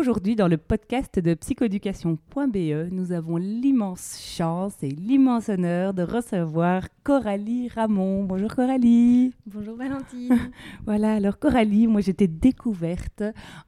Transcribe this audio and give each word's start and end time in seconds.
Aujourd'hui, 0.00 0.34
dans 0.34 0.48
le 0.48 0.56
podcast 0.56 1.18
de 1.18 1.34
psychoéducation.be, 1.34 2.90
nous 2.90 3.12
avons 3.12 3.36
l'immense 3.36 4.18
chance 4.18 4.72
et 4.82 4.88
l'immense 4.88 5.50
honneur 5.50 5.92
de 5.92 6.02
recevoir 6.02 6.84
Coralie 7.04 7.68
Ramon. 7.68 8.24
Bonjour 8.24 8.54
Coralie. 8.54 9.34
Bonjour 9.44 9.76
Valentine. 9.76 10.38
voilà, 10.86 11.16
alors 11.16 11.38
Coralie, 11.38 11.86
moi 11.86 12.00
j'étais 12.00 12.28
découverte 12.28 13.22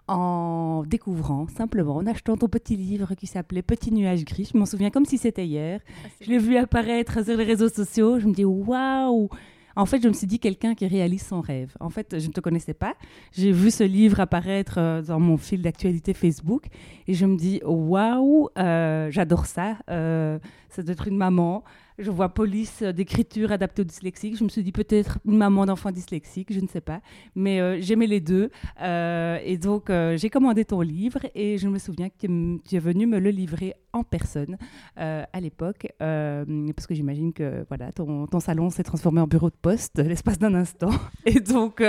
en 0.09 0.85
découvrant 0.87 1.49
simplement, 1.49 1.97
en 1.97 2.07
achetant 2.07 2.39
ton 2.39 2.49
petit 2.49 2.77
livre 2.77 3.15
qui 3.15 3.27
s'appelait 3.27 3.61
Petit 3.61 3.93
nuage 3.93 4.25
gris. 4.25 4.49
Je 4.55 4.59
m'en 4.59 4.65
souviens 4.65 4.89
comme 4.89 5.05
si 5.05 5.19
c'était 5.19 5.47
hier. 5.47 5.81
Ah, 5.85 6.09
je 6.23 6.31
l'ai 6.31 6.39
vu 6.39 6.57
apparaître 6.57 7.23
sur 7.23 7.37
les 7.37 7.45
réseaux 7.45 7.69
sociaux. 7.69 8.19
Je 8.19 8.27
me 8.27 8.33
dis 8.33 8.47
waouh 8.47 9.29
en 9.77 9.87
fait, 9.87 10.03
je 10.03 10.09
me 10.09 10.13
suis 10.13 10.27
dit 10.27 10.39
quelqu'un 10.39 10.75
qui 10.75 10.87
réalise 10.87 11.23
son 11.23 11.41
rêve. 11.41 11.75
En 11.81 11.91
fait, 11.91 12.19
je 12.19 12.27
ne 12.27 12.33
te 12.33 12.41
connaissais 12.41 12.75
pas. 12.75 12.95
J'ai 13.33 13.53
vu 13.53 13.71
ce 13.71 13.85
livre 13.85 14.21
apparaître 14.21 14.79
euh, 14.79 15.03
dans 15.03 15.21
mon 15.21 15.37
fil 15.37 15.63
d'actualité 15.63 16.15
Facebook 16.15 16.67
et 17.07 17.15
je 17.15 17.27
me 17.27 17.37
dis 17.37 17.61
waouh, 17.65 18.49
euh, 18.59 19.11
j'adore 19.11 19.47
ça. 19.47 19.77
Euh, 19.91 20.39
ça 20.73 20.83
doit 20.83 20.93
être 20.93 21.09
une 21.09 21.17
maman 21.17 21.65
je 21.99 22.11
vois 22.11 22.29
police 22.29 22.83
euh, 22.83 22.93
d'écriture 22.93 23.53
adaptée 23.53 23.83
aux 23.83 23.87
dyslexiques. 23.87 24.37
Je 24.37 24.45
me 24.45 24.49
suis 24.49 24.63
dit 24.63 24.73
peut-être 24.73 25.19
une 25.27 25.37
maman 25.37 25.67
d'enfant 25.67 25.91
dyslexique, 25.91 26.53
je 26.53 26.61
ne 26.61 26.67
sais 26.67 26.81
pas. 26.81 27.01
Mais 27.35 27.61
euh, 27.61 27.81
j'aimais 27.81 28.07
les 28.07 28.21
deux. 28.21 28.51
Euh, 28.83 29.39
et 29.45 29.59
donc, 29.59 29.91
j'ai 30.17 30.31
commandé 30.31 30.65
ton 30.65 30.81
livre 30.81 31.21
et 31.35 31.59
je 31.59 31.69
me 31.69 31.79
souviens 31.79 32.09
que 32.09 32.27
tu 32.65 32.77
es 32.77 32.79
venu 32.79 33.07
me 33.07 33.19
le 33.19 33.31
livrer 33.31 33.75
en 33.93 34.05
personne 34.05 34.57
à 34.97 35.41
l'époque. 35.41 35.87
parce 35.99 36.87
que 36.87 36.95
j'imagine 36.95 37.33
que 37.33 37.65
voilà, 37.69 37.93
ton, 37.93 38.27
salon 38.41 38.71
s'est 38.71 38.83
transformé 38.83 39.21
en 39.21 39.27
bureau 39.27 39.51
de 39.51 39.57
poste 39.61 39.99
l'espace 39.99 40.39
d'un 40.39 40.55
instant. 40.55 40.91
Et 41.27 41.41
donc, 41.41 41.83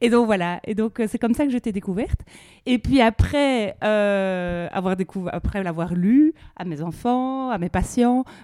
et 0.00 0.10
donc 0.10 0.26
voilà. 0.26 0.60
Et 0.64 0.74
donc, 0.74 1.00
c'est 1.06 1.18
comme 1.18 1.34
ça 1.34 1.44
que 1.44 1.52
je 1.52 1.58
t'ai 1.58 1.72
découverte. 1.72 2.20
Et 2.66 2.78
puis 2.78 3.00
après, 3.00 3.76
avoir 3.80 4.96
découvert, 4.96 5.34
après 5.34 5.62
l'avoir 5.62 5.94
lu 5.94 6.34
à 6.56 6.64
mes 6.64 6.82
enfants, 6.82 7.50
à 7.50 7.58
mes 7.58 7.68
patients, 7.68 7.89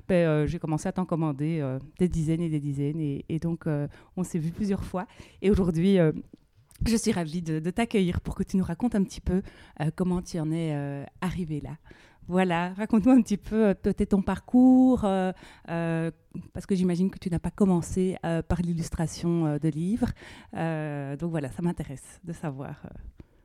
ben, 0.08 0.46
j'ai 0.46 0.58
commencé 0.58 0.88
à 0.88 0.92
t'en 0.92 1.04
commander 1.04 1.60
euh, 1.60 1.78
des 1.98 2.08
dizaines 2.08 2.42
et 2.42 2.48
des 2.48 2.60
dizaines. 2.60 3.00
Et, 3.00 3.38
donc, 3.38 3.66
euh, 3.66 3.88
on 4.16 4.22
s'est 4.22 4.38
vu 4.38 4.50
plusieurs 4.50 4.84
fois. 4.84 5.06
Et 5.42 5.50
aujourd'hui, 5.50 5.98
euh, 5.98 6.12
je 6.84 6.96
suis 6.96 7.12
ravie 7.12 7.42
de, 7.42 7.70
t'accueillir 7.70 8.20
pour 8.20 8.34
que 8.34 8.42
tu 8.42 8.56
nous 8.56 8.64
racontes 8.64 8.94
un 8.94 9.02
petit 9.02 9.20
peu 9.20 9.42
comment 9.94 10.20
tu 10.20 10.38
en 10.38 10.52
es 10.52 11.06
arrivé 11.22 11.60
là. 11.60 11.76
Voilà, 12.28 12.74
raconte-moi 12.74 13.14
un 13.14 13.22
petit 13.22 13.38
peu 13.38 13.72
peut-être 13.74 14.10
ton 14.10 14.20
parcours, 14.20 15.00
parce 15.00 16.66
que 16.68 16.74
j'imagine 16.74 17.10
que 17.10 17.18
tu 17.18 17.30
n'as 17.30 17.38
pas 17.38 17.50
commencé 17.50 18.16
par 18.20 18.60
l'illustration 18.60 19.56
de 19.56 19.68
livres. 19.70 20.12
donc 20.52 21.30
voilà, 21.30 21.50
ça 21.50 21.62
m'intéresse 21.62 22.20
de 22.24 22.34
savoir. 22.34 22.76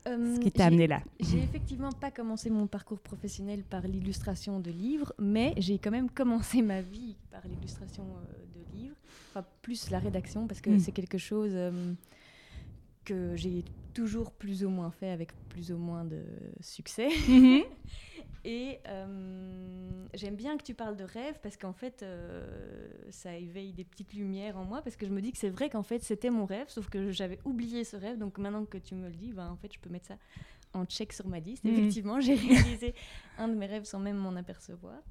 Ce 0.05 0.39
qui 0.39 0.51
t'a 0.51 0.65
amené 0.65 0.87
là. 0.87 1.01
J'ai 1.19 1.39
effectivement 1.39 1.91
pas 1.91 2.11
commencé 2.11 2.49
mon 2.49 2.67
parcours 2.67 2.99
professionnel 2.99 3.63
par 3.63 3.87
l'illustration 3.87 4.59
de 4.59 4.71
livres, 4.71 5.13
mais 5.19 5.53
j'ai 5.57 5.77
quand 5.77 5.91
même 5.91 6.09
commencé 6.09 6.61
ma 6.61 6.81
vie 6.81 7.15
par 7.29 7.41
l'illustration 7.47 8.03
euh, 8.03 8.59
de 8.59 8.79
livres, 8.79 8.95
enfin 9.29 9.45
plus 9.61 9.89
la 9.91 9.99
rédaction 9.99 10.47
parce 10.47 10.61
que 10.61 10.71
hmm. 10.71 10.79
c'est 10.79 10.91
quelque 10.91 11.17
chose 11.17 11.51
euh, 11.53 11.93
que 13.05 13.35
j'ai 13.35 13.63
toujours 13.93 14.31
plus 14.31 14.63
ou 14.63 14.69
moins 14.69 14.91
fait 14.91 15.09
avec 15.09 15.33
plus 15.49 15.71
ou 15.71 15.77
moins 15.77 16.05
de 16.05 16.23
succès. 16.61 17.09
Mhm. 17.27 17.61
Et 18.43 18.79
euh, 18.87 20.05
j'aime 20.13 20.35
bien 20.35 20.57
que 20.57 20.63
tu 20.63 20.73
parles 20.73 20.95
de 20.95 21.03
rêve 21.03 21.39
parce 21.43 21.57
qu'en 21.57 21.73
fait, 21.73 22.01
euh, 22.01 22.89
ça 23.11 23.35
éveille 23.35 23.71
des 23.71 23.83
petites 23.83 24.13
lumières 24.13 24.57
en 24.57 24.65
moi 24.65 24.81
parce 24.81 24.95
que 24.95 25.05
je 25.05 25.11
me 25.11 25.21
dis 25.21 25.31
que 25.31 25.37
c'est 25.37 25.49
vrai 25.49 25.69
qu'en 25.69 25.83
fait, 25.83 26.03
c'était 26.03 26.31
mon 26.31 26.45
rêve, 26.45 26.67
sauf 26.69 26.89
que 26.89 27.11
j'avais 27.11 27.39
oublié 27.45 27.83
ce 27.83 27.95
rêve. 27.95 28.17
Donc 28.17 28.37
maintenant 28.39 28.65
que 28.65 28.77
tu 28.77 28.95
me 28.95 29.07
le 29.09 29.15
dis, 29.15 29.31
ben, 29.31 29.49
en 29.49 29.57
fait, 29.57 29.71
je 29.71 29.79
peux 29.79 29.89
mettre 29.89 30.07
ça 30.07 30.17
en 30.73 30.85
check 30.85 31.13
sur 31.13 31.27
ma 31.27 31.39
liste. 31.39 31.63
Mhm. 31.65 31.73
Effectivement, 31.73 32.19
j'ai 32.19 32.33
réalisé 32.35 32.95
un 33.37 33.47
de 33.47 33.55
mes 33.55 33.67
rêves 33.67 33.83
sans 33.83 33.99
même 33.99 34.17
m'en 34.17 34.35
apercevoir. 34.35 35.01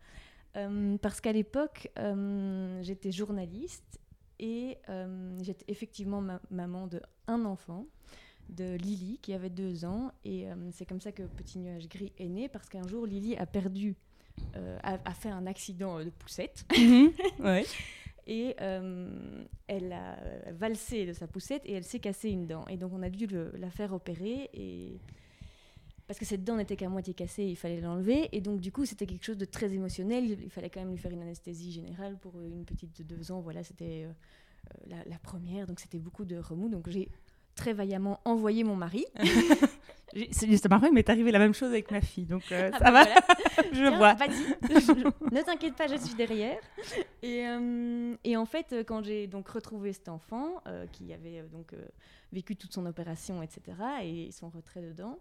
Euh, 0.56 0.98
parce 0.98 1.20
qu'à 1.20 1.32
l'époque, 1.32 1.88
j'étais 2.80 3.12
journaliste 3.12 4.00
et 4.41 4.78
j'étais 5.41 5.66
effectivement 5.68 6.22
maman 6.50 6.88
de 6.88 7.00
un 7.28 7.44
enfant 7.44 7.86
de 8.50 8.74
Lily 8.76 9.18
qui 9.22 9.32
avait 9.32 9.50
deux 9.50 9.84
ans. 9.84 10.12
Et 10.24 10.48
euh, 10.48 10.54
c'est 10.72 10.86
comme 10.86 11.00
ça 11.00 11.12
que 11.12 11.22
Petit 11.22 11.58
Nuage 11.58 11.88
Gris 11.88 12.12
est 12.18 12.28
né, 12.28 12.48
parce 12.48 12.68
qu'un 12.68 12.86
jour, 12.86 13.06
Lily 13.06 13.36
a 13.36 13.46
perdu, 13.46 13.96
euh, 14.56 14.78
a, 14.82 15.14
fait 15.14 15.30
un 15.30 15.46
accident 15.46 16.02
de 16.02 16.10
poussette. 16.10 16.64
Mhm. 16.78 17.12
Et 18.26 18.54
euh, 18.60 19.44
elle 19.66 19.92
a 19.92 20.16
valsé 20.52 21.04
de 21.04 21.12
sa 21.12 21.26
poussette 21.26 21.62
et 21.64 21.72
elle 21.72 21.82
s'est 21.82 21.98
cassée 21.98 22.28
une 22.28 22.46
dent. 22.46 22.64
Et 22.68 22.76
donc 22.76 22.92
on 22.92 23.02
a 23.02 23.10
dû 23.10 23.26
la 23.26 23.70
faire 23.70 23.92
opérer. 23.92 24.50
Et... 24.52 25.00
Parce 26.06 26.16
que 26.16 26.24
cette 26.24 26.44
dent 26.44 26.54
n'était 26.54 26.76
qu'à 26.76 26.88
moitié 26.88 27.12
cassée, 27.12 27.44
il 27.44 27.56
fallait 27.56 27.80
l'enlever. 27.80 28.28
Et 28.30 28.40
donc 28.40 28.60
du 28.60 28.70
coup, 28.70 28.84
c'était 28.84 29.06
quelque 29.06 29.24
chose 29.24 29.38
de 29.38 29.46
très 29.46 29.72
émotionnel. 29.72 30.30
Il 30.30 30.50
fallait 30.50 30.70
quand 30.70 30.78
même 30.78 30.90
lui 30.90 30.98
faire 30.98 31.10
une 31.10 31.22
anesthésie 31.22 31.72
générale 31.72 32.18
pour 32.18 32.40
une 32.40 32.64
petite 32.64 32.96
de 32.98 33.02
deux 33.02 33.32
ans. 33.32 33.40
Voilà, 33.40 33.64
c'était 33.64 34.06
la, 34.86 35.02
la, 35.06 35.18
première. 35.18 35.66
Donc 35.66 35.80
c'était 35.80 35.98
beaucoup 35.98 36.24
de 36.24 36.36
remous. 36.36 36.68
Donc 36.68 36.88
j'ai 36.88 37.08
très 37.54 37.72
vaillamment 37.72 38.20
envoyé 38.24 38.64
mon 38.64 38.76
mari. 38.76 39.04
C'est 40.32 40.68
marrant, 40.68 40.86
mais 40.86 40.90
m'est 40.90 41.08
arrivé 41.08 41.30
la 41.30 41.38
même 41.38 41.54
chose 41.54 41.70
avec 41.70 41.90
ma 41.92 42.00
fille, 42.00 42.24
donc 42.24 42.50
euh, 42.50 42.70
ah 42.74 42.78
ça 42.78 42.90
bah 42.90 43.04
va. 43.04 43.62
je 43.72 43.96
vois. 43.96 44.14
ne 45.30 45.42
t'inquiète 45.42 45.76
pas, 45.76 45.86
je 45.86 45.96
suis 45.96 46.14
derrière. 46.14 46.58
Et, 47.22 47.46
euh, 47.46 48.16
et 48.24 48.36
en 48.36 48.44
fait, 48.44 48.74
quand 48.86 49.04
j'ai 49.04 49.28
donc 49.28 49.48
retrouvé 49.48 49.92
cet 49.92 50.08
enfant 50.08 50.62
euh, 50.66 50.86
qui 50.88 51.12
avait 51.12 51.44
donc 51.52 51.74
vécu 52.32 52.56
toute 52.56 52.72
son 52.72 52.86
opération, 52.86 53.40
etc., 53.40 53.60
et 54.02 54.32
son 54.32 54.48
retrait 54.48 54.82
dedans, 54.82 55.18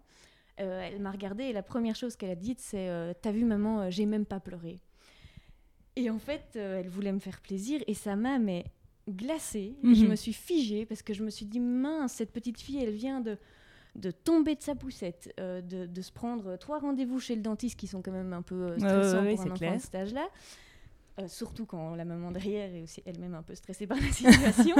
elle 0.56 1.00
m'a 1.00 1.10
regardée 1.10 1.44
et 1.44 1.52
la 1.54 1.62
première 1.62 1.94
chose 1.94 2.16
qu'elle 2.16 2.30
a 2.30 2.34
dite, 2.34 2.58
c'est 2.60 3.14
"T'as 3.22 3.30
vu, 3.30 3.44
maman, 3.44 3.90
j'ai 3.90 4.04
même 4.06 4.26
pas 4.26 4.40
pleuré." 4.40 4.80
Et 5.96 6.10
en 6.10 6.18
fait, 6.18 6.56
elle 6.56 6.88
voulait 6.88 7.12
me 7.12 7.18
faire 7.18 7.40
plaisir 7.40 7.80
et 7.86 7.94
ça 7.94 8.14
m'a 8.16 8.38
mais 8.38 8.64
glacée. 9.10 9.74
Je 9.82 10.02
mhm. 10.04 10.10
me 10.10 10.16
suis 10.16 10.32
figée 10.32 10.86
parce 10.86 11.02
que 11.02 11.14
je 11.14 11.22
me 11.24 11.30
suis 11.30 11.46
dit, 11.46 11.60
mince, 11.60 12.12
cette 12.12 12.32
petite 12.32 12.60
fille, 12.60 12.82
elle 12.82 12.94
vient 12.94 13.20
de, 13.20 13.36
de 13.96 14.10
tomber 14.10 14.54
de 14.54 14.62
sa 14.62 14.74
poussette, 14.74 15.32
euh, 15.40 15.60
de, 15.60 15.86
de, 15.86 16.02
se 16.02 16.12
prendre 16.12 16.56
trois 16.56 16.78
rendez-vous 16.78 17.18
chez 17.20 17.34
le 17.34 17.42
dentiste 17.42 17.78
qui 17.78 17.86
sont 17.86 18.02
quand 18.02 18.12
même 18.12 18.32
un 18.32 18.42
peu 18.42 18.54
euh, 18.54 18.78
stressants 18.78 19.24
pour 19.24 19.40
un 19.40 19.50
enfant 19.52 19.74
de 19.76 19.80
cet 19.80 19.94
âge-là. 19.94 20.28
Euh, 21.18 21.26
surtout 21.26 21.66
quand 21.66 21.96
la 21.96 22.04
maman 22.04 22.30
derrière 22.30 22.72
est 22.72 22.82
aussi 22.82 23.02
elle-même 23.04 23.34
un 23.34 23.42
peu 23.42 23.54
stressée 23.54 23.86
par 23.86 23.98
la 23.98 24.12
situation. 24.12 24.76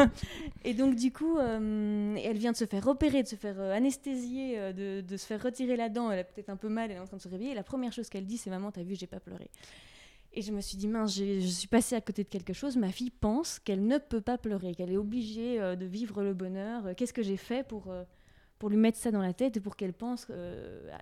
et 0.64 0.74
donc, 0.74 0.94
du 0.94 1.12
coup, 1.12 1.38
elle 1.38 2.38
vient 2.38 2.52
de 2.52 2.56
se 2.56 2.66
faire 2.66 2.86
opérer, 2.86 3.22
de 3.22 3.28
se 3.28 3.36
faire 3.36 3.60
anesthésier, 3.60 4.72
de, 4.72 5.00
de, 5.00 5.16
se 5.16 5.26
faire 5.26 5.42
retirer 5.42 5.76
la 5.76 5.88
dent. 5.88 6.10
Elle 6.10 6.20
a 6.20 6.24
peut-être 6.24 6.50
un 6.50 6.56
peu 6.56 6.68
mal, 6.68 6.90
elle 6.90 6.98
est 6.98 7.00
en 7.00 7.06
train 7.06 7.16
de 7.16 7.22
se 7.22 7.28
réveiller. 7.28 7.50
Et 7.50 7.54
la 7.54 7.64
première 7.64 7.92
chose 7.92 8.08
qu'elle 8.08 8.26
dit, 8.26 8.38
c'est 8.38 8.50
Maman, 8.50 8.70
t'as 8.70 8.84
vu, 8.84 8.94
j'ai 8.94 9.08
pas 9.08 9.20
pleuré. 9.20 9.50
Et 10.32 10.42
je 10.42 10.52
me 10.52 10.60
suis 10.60 10.76
dit, 10.76 10.86
mince, 10.86 11.16
je 11.16 11.40
suis 11.40 11.66
passée 11.66 11.96
à 11.96 12.00
côté 12.00 12.22
de 12.22 12.28
quelque 12.28 12.52
chose. 12.52 12.76
Ma 12.76 12.92
fille 12.92 13.10
pense 13.10 13.58
qu'elle 13.58 13.84
ne 13.84 13.98
peut 13.98 14.20
pas 14.20 14.38
pleurer, 14.38 14.74
qu'elle 14.74 14.92
est 14.92 14.96
obligée 14.96 15.60
euh, 15.60 15.74
de 15.74 15.86
vivre 15.86 16.22
le 16.22 16.34
bonheur. 16.34 16.86
Euh, 16.86 16.94
qu'est-ce 16.96 17.12
que 17.12 17.22
j'ai 17.22 17.36
fait 17.36 17.66
pour, 17.66 17.90
euh, 17.90 18.04
pour 18.60 18.68
lui 18.68 18.76
mettre 18.76 18.96
ça 18.96 19.10
dans 19.10 19.22
la 19.22 19.32
tête 19.32 19.56
et 19.56 19.60
pour 19.60 19.74
qu'elle 19.74 19.92
pense 19.92 20.30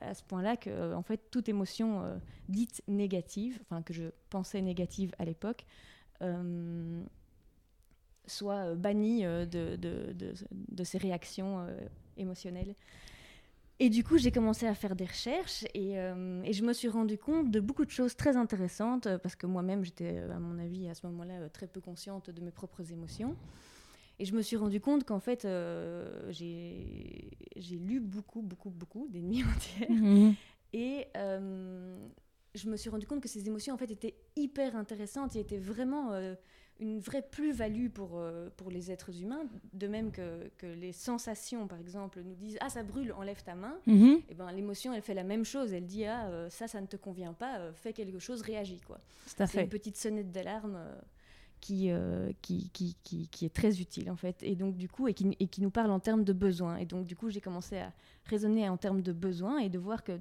à 0.01 0.15
ce 0.15 0.23
point-là 0.25 0.57
que, 0.57 0.95
en 0.95 1.03
fait, 1.03 1.31
toute 1.31 1.49
émotion 1.49 2.05
dite 2.49 2.83
négative, 2.89 3.59
enfin 3.63 3.83
que 3.83 3.93
je 3.93 4.05
pensais 4.31 4.63
négative 4.63 5.13
à 5.19 5.25
l'époque, 5.25 5.67
soit 8.27 8.75
bannie 8.77 9.25
de, 9.25 9.45
de, 9.45 9.77
de, 9.77 10.35
de, 10.53 10.85
ces 10.85 10.99
réactions 10.99 11.67
émotionnelles. 12.17 12.77
Et 13.81 13.91
du 13.91 14.03
coup, 14.03 14.19
j'ai 14.19 14.33
commencé 14.33 14.67
à 14.67 14.75
faire 14.75 14.97
des 14.97 15.05
recherches 15.05 15.65
et, 15.73 15.99
euh, 16.01 16.43
et, 16.43 16.53
je 16.53 16.65
me 16.65 16.73
suis 16.73 16.89
rendu 16.89 17.17
compte 17.17 17.51
de 17.51 17.61
beaucoup 17.61 17.85
de 17.85 17.91
choses 17.91 18.17
très 18.17 18.37
intéressantes 18.37 19.07
euh, 19.07 19.19
parce 19.19 19.37
que 19.37 19.47
moi-même, 19.47 19.85
j'étais, 19.85 20.17
euh, 20.17 20.35
à 20.35 20.41
mon 20.41 20.59
avis, 20.59 20.89
à 20.89 20.95
ce 20.95 21.07
moment-là, 21.07 21.49
très 21.51 21.69
peu 21.69 21.81
consciente 21.81 22.31
de 22.31 22.41
mes 22.41 22.51
propres 22.51 22.91
émotions. 22.91 23.37
Et 24.19 24.25
je 24.25 24.35
me 24.35 24.43
suis 24.43 24.57
rendu 24.57 24.81
compte 24.81 25.05
qu'en 25.05 25.21
fait, 25.21 25.47
j'ai 26.31 27.31
lu 27.71 28.01
beaucoup, 28.01 28.43
beaucoup, 28.43 28.71
beaucoup, 28.71 29.07
des 29.11 29.23
nuits 29.23 29.45
entières. 29.57 29.91
Mhm. 29.91 30.35
Et 30.73 31.07
je 31.15 32.69
me 32.69 32.77
suis 32.77 32.91
rendu 32.91 33.07
compte 33.07 33.21
que 33.21 33.29
ces 33.29 33.47
émotions, 33.47 33.75
en 33.75 33.79
fait, 33.79 33.93
étaient 33.93 34.17
hyper 34.35 34.75
intéressantes 34.75 35.37
et 35.37 35.41
étaient 35.41 35.61
vraiment 35.61 36.11
une 36.81 37.01
vraie 37.01 37.23
plus-value 37.23 37.89
pour, 37.89 38.13
euh, 38.15 38.49
pour 38.57 38.71
les 38.71 38.91
êtres 38.91 39.21
humains, 39.21 39.43
de 39.73 39.87
même 39.89 40.11
que, 40.13 40.49
que, 40.59 40.67
les 40.67 40.93
sensations, 40.93 41.67
par 41.67 41.79
exemple, 41.79 42.21
nous 42.25 42.35
disent 42.35 42.59
Ah, 42.61 42.69
ça 42.69 42.83
brûle, 42.83 43.13
enlève 43.13 43.43
ta 43.43 43.55
main. 43.55 43.77
Mhm. 43.87 44.23
Et 44.29 44.35
ben, 44.35 44.51
l'émotion, 44.53 44.93
elle 44.93 45.03
fait 45.03 45.15
la 45.15 45.25
même 45.25 45.45
chose. 45.45 45.73
Elle 45.73 45.87
dit 45.87 46.05
Ah, 46.05 46.29
euh, 46.29 46.49
ça, 46.51 46.69
ça 46.69 46.81
ne 46.81 46.87
te 46.87 46.97
convient 46.97 47.33
pas, 47.33 47.59
euh, 47.59 47.73
fais 47.73 47.93
quelque 47.93 48.19
chose, 48.19 48.43
réagis. 48.43 48.81
C'est 49.27 49.55
une 49.55 49.69
petite 49.69 49.97
sonnette 49.97 50.31
d'alarme 50.31 50.79
qui, 51.61 51.91
euh, 51.91 52.31
qui, 52.43 52.71
qui, 52.71 52.97
qui, 53.03 53.29
qui 53.29 53.45
est 53.45 53.55
très 53.55 53.81
utile, 53.81 54.11
en 54.11 54.17
fait. 54.17 54.43
Et 54.43 54.55
donc, 54.55 54.77
du 54.77 54.89
coup, 54.89 55.09
et 55.09 55.15
qui, 55.15 55.37
et 55.41 55.47
qui 55.49 55.61
nous 55.61 55.71
parle 55.71 55.91
en 55.91 56.01
termes 56.01 56.25
de 56.25 56.33
besoins. 56.33 56.77
Et 56.77 56.87
donc, 56.87 57.07
du 57.07 57.17
coup, 57.17 57.31
j'ai 57.31 57.41
commencé 57.41 57.79
à 57.79 57.93
raisonner 58.25 58.69
en 58.69 58.77
termes 58.77 59.03
de 59.03 59.13
besoins 59.13 59.59
et 59.59 59.69
de 59.69 59.79
voir 59.79 60.05
que 60.05 60.19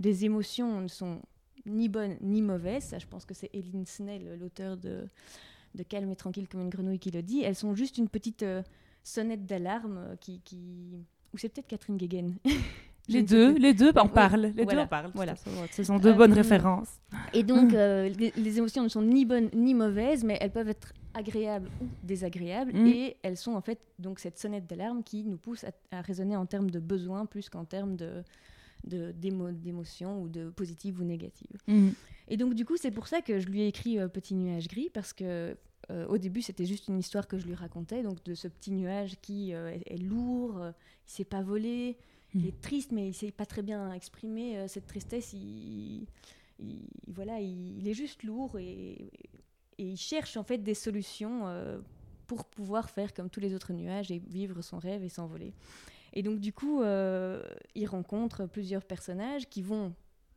des 0.00 0.24
émotions 0.24 0.80
ne 0.80 0.88
sont 0.88 1.20
ni 1.66 1.88
bonnes 1.88 2.16
ni 2.20 2.42
mauvaises. 2.42 2.84
Ça, 2.84 2.98
je 2.98 3.06
pense 3.06 3.24
que 3.24 3.34
c'est 3.34 3.50
Eileen 3.52 3.86
Snell, 3.86 4.38
l'auteur 4.38 4.76
de 4.76 5.06
de 5.74 5.82
calme 5.82 6.10
et 6.10 6.16
tranquille 6.16 6.46
comme 6.48 6.60
une 6.62 6.68
grenouille 6.70 6.98
qui 6.98 7.10
le 7.10 7.22
dit, 7.22 7.42
elles 7.42 7.56
sont 7.56 7.74
juste 7.74 7.98
une 7.98 8.08
petite 8.08 8.42
euh, 8.42 8.62
sonnette 9.02 9.46
d'alarme 9.46 9.98
euh, 9.98 10.16
qui, 10.20 10.40
qui... 10.44 10.58
Ou 11.32 11.38
c'est 11.38 11.48
peut-être 11.48 11.66
Catherine 11.66 11.96
Guéguen. 11.96 12.34
Les 13.06 13.22
deux, 13.22 13.52
les 13.58 13.74
deux 13.74 13.90
en 13.96 14.08
parlent. 14.08 14.50
Les 14.56 14.62
voilà, 14.64 14.72
deux 14.72 14.78
en 14.78 14.86
parlent. 14.86 15.10
voilà. 15.14 15.34
Ce 15.72 15.84
sont 15.84 15.98
deux 15.98 16.12
Euh, 16.12 16.14
bonnes 16.14 16.32
références. 16.32 16.88
Et 17.34 17.42
donc, 17.42 17.74
euh, 17.74 18.08
les, 18.08 18.32
les 18.34 18.56
émotions 18.56 18.82
ne 18.82 18.88
sont 18.88 19.02
ni 19.02 19.26
bonnes 19.26 19.50
ni 19.52 19.74
mauvaises, 19.74 20.24
mais 20.24 20.38
elles 20.40 20.50
peuvent 20.52 20.70
être 20.70 20.94
agréables 21.12 21.68
ou 21.82 21.86
désagréables. 22.02 22.72
Mm. 22.72 22.86
Et 22.86 23.16
elles 23.22 23.36
sont 23.36 23.52
en 23.52 23.60
fait 23.60 23.78
donc 23.98 24.20
cette 24.20 24.38
sonnette 24.38 24.66
d'alarme 24.66 25.02
qui 25.02 25.22
nous 25.22 25.36
pousse 25.36 25.64
à, 25.64 25.72
à 25.90 26.00
raisonner 26.00 26.34
en 26.34 26.46
termes 26.46 26.70
de 26.70 26.78
besoins 26.78 27.26
plus 27.26 27.50
qu'en 27.50 27.66
termes 27.66 27.94
de 27.96 28.22
de- 28.84 29.12
d'émo- 29.12 29.52
d'émotions 29.52 30.22
ou 30.22 30.28
de 30.30 30.48
positives 30.48 30.98
ou 30.98 31.04
négatives. 31.04 31.58
Mhm. 31.68 31.92
Et 32.28 32.36
donc, 32.36 32.54
du 32.54 32.64
coup, 32.64 32.76
c'est 32.76 32.90
pour 32.90 33.06
ça 33.06 33.20
que 33.20 33.38
je 33.38 33.46
lui 33.48 33.60
ai 33.62 33.68
écrit 33.68 33.98
euh, 33.98 34.08
Petit 34.08 34.34
nuage 34.34 34.68
gris, 34.68 34.90
parce 34.92 35.12
que 35.12 35.56
euh, 35.90 36.06
au 36.06 36.16
début, 36.18 36.40
c'était 36.42 36.64
juste 36.64 36.88
une 36.88 36.98
histoire 36.98 37.28
que 37.28 37.38
je 37.38 37.46
lui 37.46 37.54
racontais, 37.54 38.02
donc 38.02 38.22
de 38.24 38.34
ce 38.34 38.48
petit 38.48 38.70
nuage 38.72 39.16
qui 39.20 39.52
euh, 39.52 39.70
est, 39.72 39.82
est 39.94 39.98
lourd, 39.98 40.58
il 41.06 41.10
s'est 41.10 41.24
pas 41.24 41.42
volé, 41.42 41.96
il 42.34 42.40
Mhm. 42.40 42.46
est 42.48 42.60
triste, 42.60 42.90
mais 42.92 43.08
il 43.08 43.14
sait 43.14 43.30
pas 43.30 43.46
très 43.46 43.62
bien 43.62 43.92
exprimer 43.92 44.56
euh, 44.58 44.66
cette 44.68 44.86
tristesse. 44.86 45.32
Il, 45.34 46.06
il- 46.58 46.88
voilà, 47.08 47.40
il, 47.40 47.78
il 47.78 47.86
est 47.88 47.94
juste 47.94 48.22
lourd 48.22 48.58
et, 48.58 49.10
et 49.78 49.84
il 49.84 49.96
cherche 49.96 50.36
en 50.36 50.42
fait 50.44 50.58
des 50.58 50.74
solutions 50.74 51.42
pour 52.26 52.44
pouvoir 52.46 52.88
faire 52.90 53.12
comme 53.12 53.28
tous 53.28 53.40
les 53.40 53.54
autres 53.54 53.72
nuages 53.72 54.10
et 54.10 54.18
vivre 54.18 54.62
son 54.62 54.78
rêve 54.78 55.02
et 55.04 55.08
s'envoler. 55.10 55.52
Et 56.14 56.22
donc, 56.22 56.38
du 56.40 56.52
coup, 56.52 56.80
euh, 56.82 57.42
il 57.74 57.86
rencontre 57.86 58.46
plusieurs 58.46 58.84
personnages 58.84 59.48
qui 59.48 59.62
vont, 59.62 59.94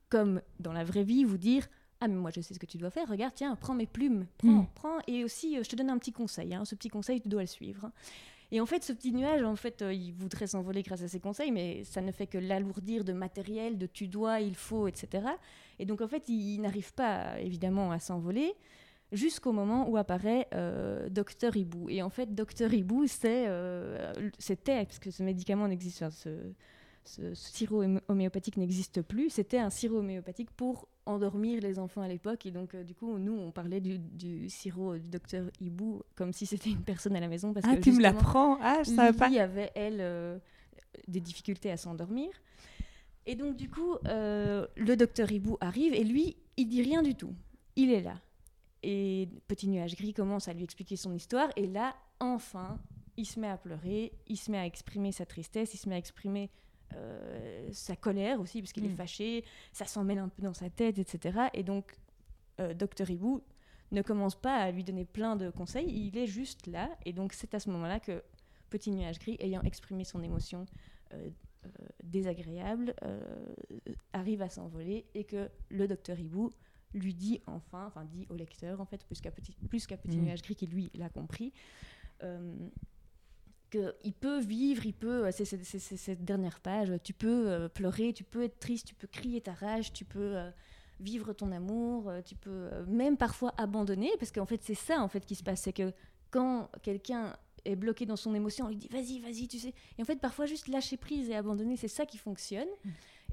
comme 0.09 0.41
dans 0.59 0.73
la 0.73 0.83
vraie 0.83 1.03
vie, 1.03 1.23
vous 1.23 1.37
dire 1.37 1.67
Ah, 1.99 2.07
mais 2.07 2.15
moi, 2.15 2.29
je 2.33 2.41
sais 2.41 2.53
ce 2.53 2.59
que 2.59 2.65
tu 2.67 2.77
dois 2.77 2.91
faire. 2.91 3.07
Regarde, 3.09 3.33
tiens, 3.35 3.55
prends 3.55 3.73
mes 3.73 3.87
plumes. 3.87 4.25
Prends, 4.37 4.47
Mm. 4.49 4.67
prends. 4.75 4.97
Et 5.07 5.23
aussi, 5.23 5.57
euh, 5.57 5.63
je 5.63 5.69
te 5.69 5.75
donne 5.75 5.89
un 5.89 5.97
petit 5.97 6.11
conseil. 6.11 6.53
hein. 6.53 6.63
Ce 6.65 6.75
petit 6.75 6.89
conseil, 6.89 7.21
tu 7.21 7.27
dois 7.29 7.41
le 7.41 7.47
suivre. 7.47 7.89
Et 8.51 8.61
en 8.61 8.65
fait, 8.65 8.83
ce 8.83 8.93
petit 8.93 9.11
nuage, 9.11 9.43
en 9.43 9.55
fait, 9.57 9.81
euh, 9.81 9.91
il 9.93 10.13
voudrait 10.13 10.47
s'envoler 10.47 10.81
grâce 10.83 11.01
à 11.01 11.07
ses 11.07 11.19
conseils, 11.19 11.51
mais 11.51 11.83
ça 11.83 11.99
ne 12.01 12.11
fait 12.13 12.27
que 12.27 12.37
l'alourdir 12.37 13.03
de 13.03 13.11
matériel, 13.13 13.77
de 13.77 13.87
tu 13.87 14.07
dois, 14.07 14.39
il 14.39 14.55
faut, 14.55 14.87
etc. 14.87 15.27
Et 15.79 15.85
donc, 15.85 16.01
en 16.01 16.07
fait, 16.07 16.29
il, 16.29 16.53
il 16.55 16.61
n'arrive 16.61 16.93
pas, 16.93 17.39
évidemment, 17.41 17.91
à 17.91 17.99
s'envoler 17.99 18.53
jusqu'au 19.11 19.51
moment 19.53 19.89
où 19.89 19.97
apparaît 19.97 20.47
euh, 20.53 21.09
Docteur 21.09 21.57
Hibou. 21.57 21.89
Et 21.89 22.01
en 22.03 22.09
fait, 22.09 22.35
Docteur 22.35 22.73
Hibou, 22.73 23.05
c'est, 23.07 23.45
euh, 23.47 24.13
c'était, 24.37 24.85
parce 24.85 24.99
que 24.99 25.11
ce 25.11 25.23
médicament 25.23 25.67
n'existe, 25.67 26.09
ce, 26.11 26.29
ce, 27.07 27.33
ce 27.33 27.51
sirop 27.55 27.83
hom- 27.83 28.01
homéopathique 28.07 28.57
n'existe 28.57 29.01
plus, 29.01 29.29
c'était 29.29 29.57
un 29.59 29.69
sirop 29.69 29.97
homéopathique 29.99 30.51
pour 30.51 30.87
endormir 31.05 31.61
les 31.61 31.79
enfants 31.79 32.01
à 32.01 32.07
l'époque. 32.07 32.45
Et 32.45 32.51
donc, 32.51 32.75
euh, 32.75 32.83
du 32.83 32.93
coup, 32.93 33.17
nous, 33.17 33.33
on 33.37 33.51
parlait 33.51 33.79
du, 33.81 33.97
du 33.97 34.49
sirop 34.49 34.97
du 34.97 35.07
Docteur 35.07 35.45
Hibou 35.61 36.01
comme 36.15 36.33
si 36.33 36.45
c'était 36.45 36.69
une 36.69 36.83
personne 36.83 37.15
à 37.15 37.19
la 37.19 37.27
maison. 37.27 37.53
Parce 37.53 37.65
Ah, 37.69 37.75
que 37.77 37.81
tu 37.81 37.91
me 37.93 38.01
l'apprends 38.01 38.57
Ah, 38.61 38.83
je 38.83 38.91
savais 38.91 39.17
pas. 39.17 39.27
Avait, 39.41 39.71
elle, 39.75 39.97
euh, 40.01 40.37
des 41.07 41.21
difficultés 41.21 41.71
à 41.71 41.77
s'endormir. 41.77 42.29
Et 43.25 43.35
donc, 43.35 43.55
du 43.55 43.69
coup, 43.69 43.95
euh, 44.05 44.67
le 44.75 44.95
docteur 44.95 45.31
Hibou 45.31 45.57
arrive 45.61 45.93
et 45.93 46.03
lui, 46.03 46.37
il 46.57 46.67
dit 46.67 46.81
rien 46.81 47.01
du 47.01 47.15
tout. 47.15 47.33
Il 47.75 47.91
est 47.91 48.01
là. 48.01 48.19
Et 48.83 49.27
Petit 49.47 49.67
Nuage 49.67 49.95
Gris 49.95 50.13
commence 50.13 50.47
à 50.47 50.53
lui 50.53 50.63
expliquer 50.63 50.95
son 50.95 51.13
histoire. 51.13 51.49
Et 51.55 51.67
là, 51.67 51.95
enfin, 52.19 52.79
il 53.17 53.25
se 53.25 53.39
met 53.39 53.47
à 53.49 53.57
pleurer, 53.57 54.11
il 54.27 54.37
se 54.37 54.51
met 54.51 54.57
à 54.59 54.65
exprimer 54.65 55.11
sa 55.11 55.25
tristesse, 55.25 55.73
il 55.73 55.77
se 55.77 55.89
met 55.89 55.95
à 55.95 55.97
exprimer 55.97 56.49
euh, 56.95 57.69
sa 57.73 57.95
colère 57.95 58.39
aussi, 58.39 58.61
parce 58.61 58.71
qu'il 58.73 58.83
Mm. 58.83 58.91
est 58.91 58.95
fâché, 58.95 59.45
ça 59.73 59.85
s'en 59.85 60.03
mêle 60.03 60.19
un 60.19 60.29
peu 60.29 60.41
dans 60.41 60.53
sa 60.53 60.69
tête, 60.69 60.97
etc. 60.99 61.37
Et 61.53 61.63
donc, 61.63 61.95
euh, 62.59 62.73
Docteur 62.73 63.09
Hibou 63.09 63.43
ne 63.91 64.01
commence 64.01 64.35
pas 64.35 64.55
à 64.55 64.71
lui 64.71 64.83
donner 64.83 65.05
plein 65.05 65.35
de 65.35 65.49
conseils, 65.49 65.87
il 65.89 66.17
est 66.17 66.27
juste 66.27 66.67
là. 66.67 66.89
Et 67.05 67.13
donc, 67.13 67.33
c'est 67.33 67.53
à 67.53 67.59
ce 67.59 67.69
moment-là 67.69 67.99
que 67.99 68.23
Petit 68.69 68.91
Nuage 68.91 69.19
Gris, 69.19 69.37
ayant 69.39 69.61
exprimé 69.63 70.03
son 70.03 70.21
émotion 70.23 70.65
euh, 71.13 71.29
désagréable, 72.03 72.93
arrive 74.13 74.41
à 74.41 74.49
s'envoler 74.49 75.05
et 75.13 75.23
que 75.25 75.49
le 75.69 75.87
Docteur 75.87 76.19
Hibou 76.19 76.51
lui 76.93 77.13
dit 77.13 77.41
enfin, 77.47 77.85
enfin 77.87 78.05
dit 78.05 78.25
au 78.29 78.35
lecteur 78.35 78.79
en 78.81 78.85
fait, 78.85 79.05
plus 79.05 79.19
qu'à 79.21 79.31
Petit, 79.31 79.53
plus 79.69 79.85
qu'à 79.87 79.97
Petit 79.97 80.17
Mm. 80.17 80.21
Nuage 80.23 80.41
Gris 80.41 80.55
qui 80.55 80.67
lui 80.67 80.89
l'a 80.95 81.09
compris, 81.09 81.51
qu'il 83.69 84.13
peut 84.13 84.39
vivre, 84.39 84.85
il 84.85 84.93
peut, 84.93 85.29
c'est 85.31 85.45
c'est- 85.45 85.79
cette 85.79 86.23
dernière 86.25 86.59
page, 86.59 86.91
tu 87.03 87.13
peux 87.13 87.49
euh, 87.49 87.69
pleurer, 87.69 88.13
tu 88.13 88.23
peux 88.23 88.43
être 88.43 88.59
triste, 88.59 88.87
tu 88.87 88.95
peux 88.95 89.07
crier 89.07 89.41
ta 89.41 89.53
rage, 89.53 89.91
tu 89.93 90.05
peux 90.05 90.35
euh, 90.37 90.49
vivre 90.99 91.33
ton 91.33 91.51
amour, 91.51 92.09
euh, 92.09 92.21
tu 92.21 92.35
peux 92.35 92.49
euh, 92.71 92.85
même 92.87 93.17
parfois 93.17 93.53
abandonner, 93.57 94.11
parce 94.19 94.31
qu'en 94.31 94.45
fait 94.45 94.61
c'est 94.63 94.73
ça 94.75 95.01
en 95.01 95.07
fait 95.07 95.25
qui 95.25 95.35
se 95.35 95.43
passe, 95.43 95.61
c'est 95.61 95.73
que 95.73 95.91
quand 96.31 96.69
quelqu'un 96.81 97.35
est 97.65 97.75
bloqué 97.75 98.05
dans 98.05 98.15
son 98.15 98.33
émotion, 98.33 98.65
on 98.65 98.69
lui 98.69 98.77
dit 98.77 98.87
vas-y, 98.89 99.19
vas-y, 99.19 99.47
tu 99.47 99.59
sais. 99.59 99.73
Et 99.97 100.01
en 100.01 100.05
fait 100.05 100.19
parfois 100.19 100.45
juste 100.45 100.67
lâcher 100.69 100.95
prise 100.97 101.29
et 101.29 101.35
abandonner, 101.35 101.75
c'est 101.77 101.87
ça 101.89 102.05
qui 102.05 102.17
fonctionne. 102.17 102.67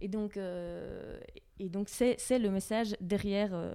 Et 0.00 0.08
donc, 0.08 0.36
euh, 0.36 1.18
et 1.60 1.68
donc 1.68 1.88
c'est, 1.88 2.16
c'est 2.18 2.38
le 2.40 2.50
message 2.50 2.96
derrière, 3.00 3.50
euh, 3.54 3.74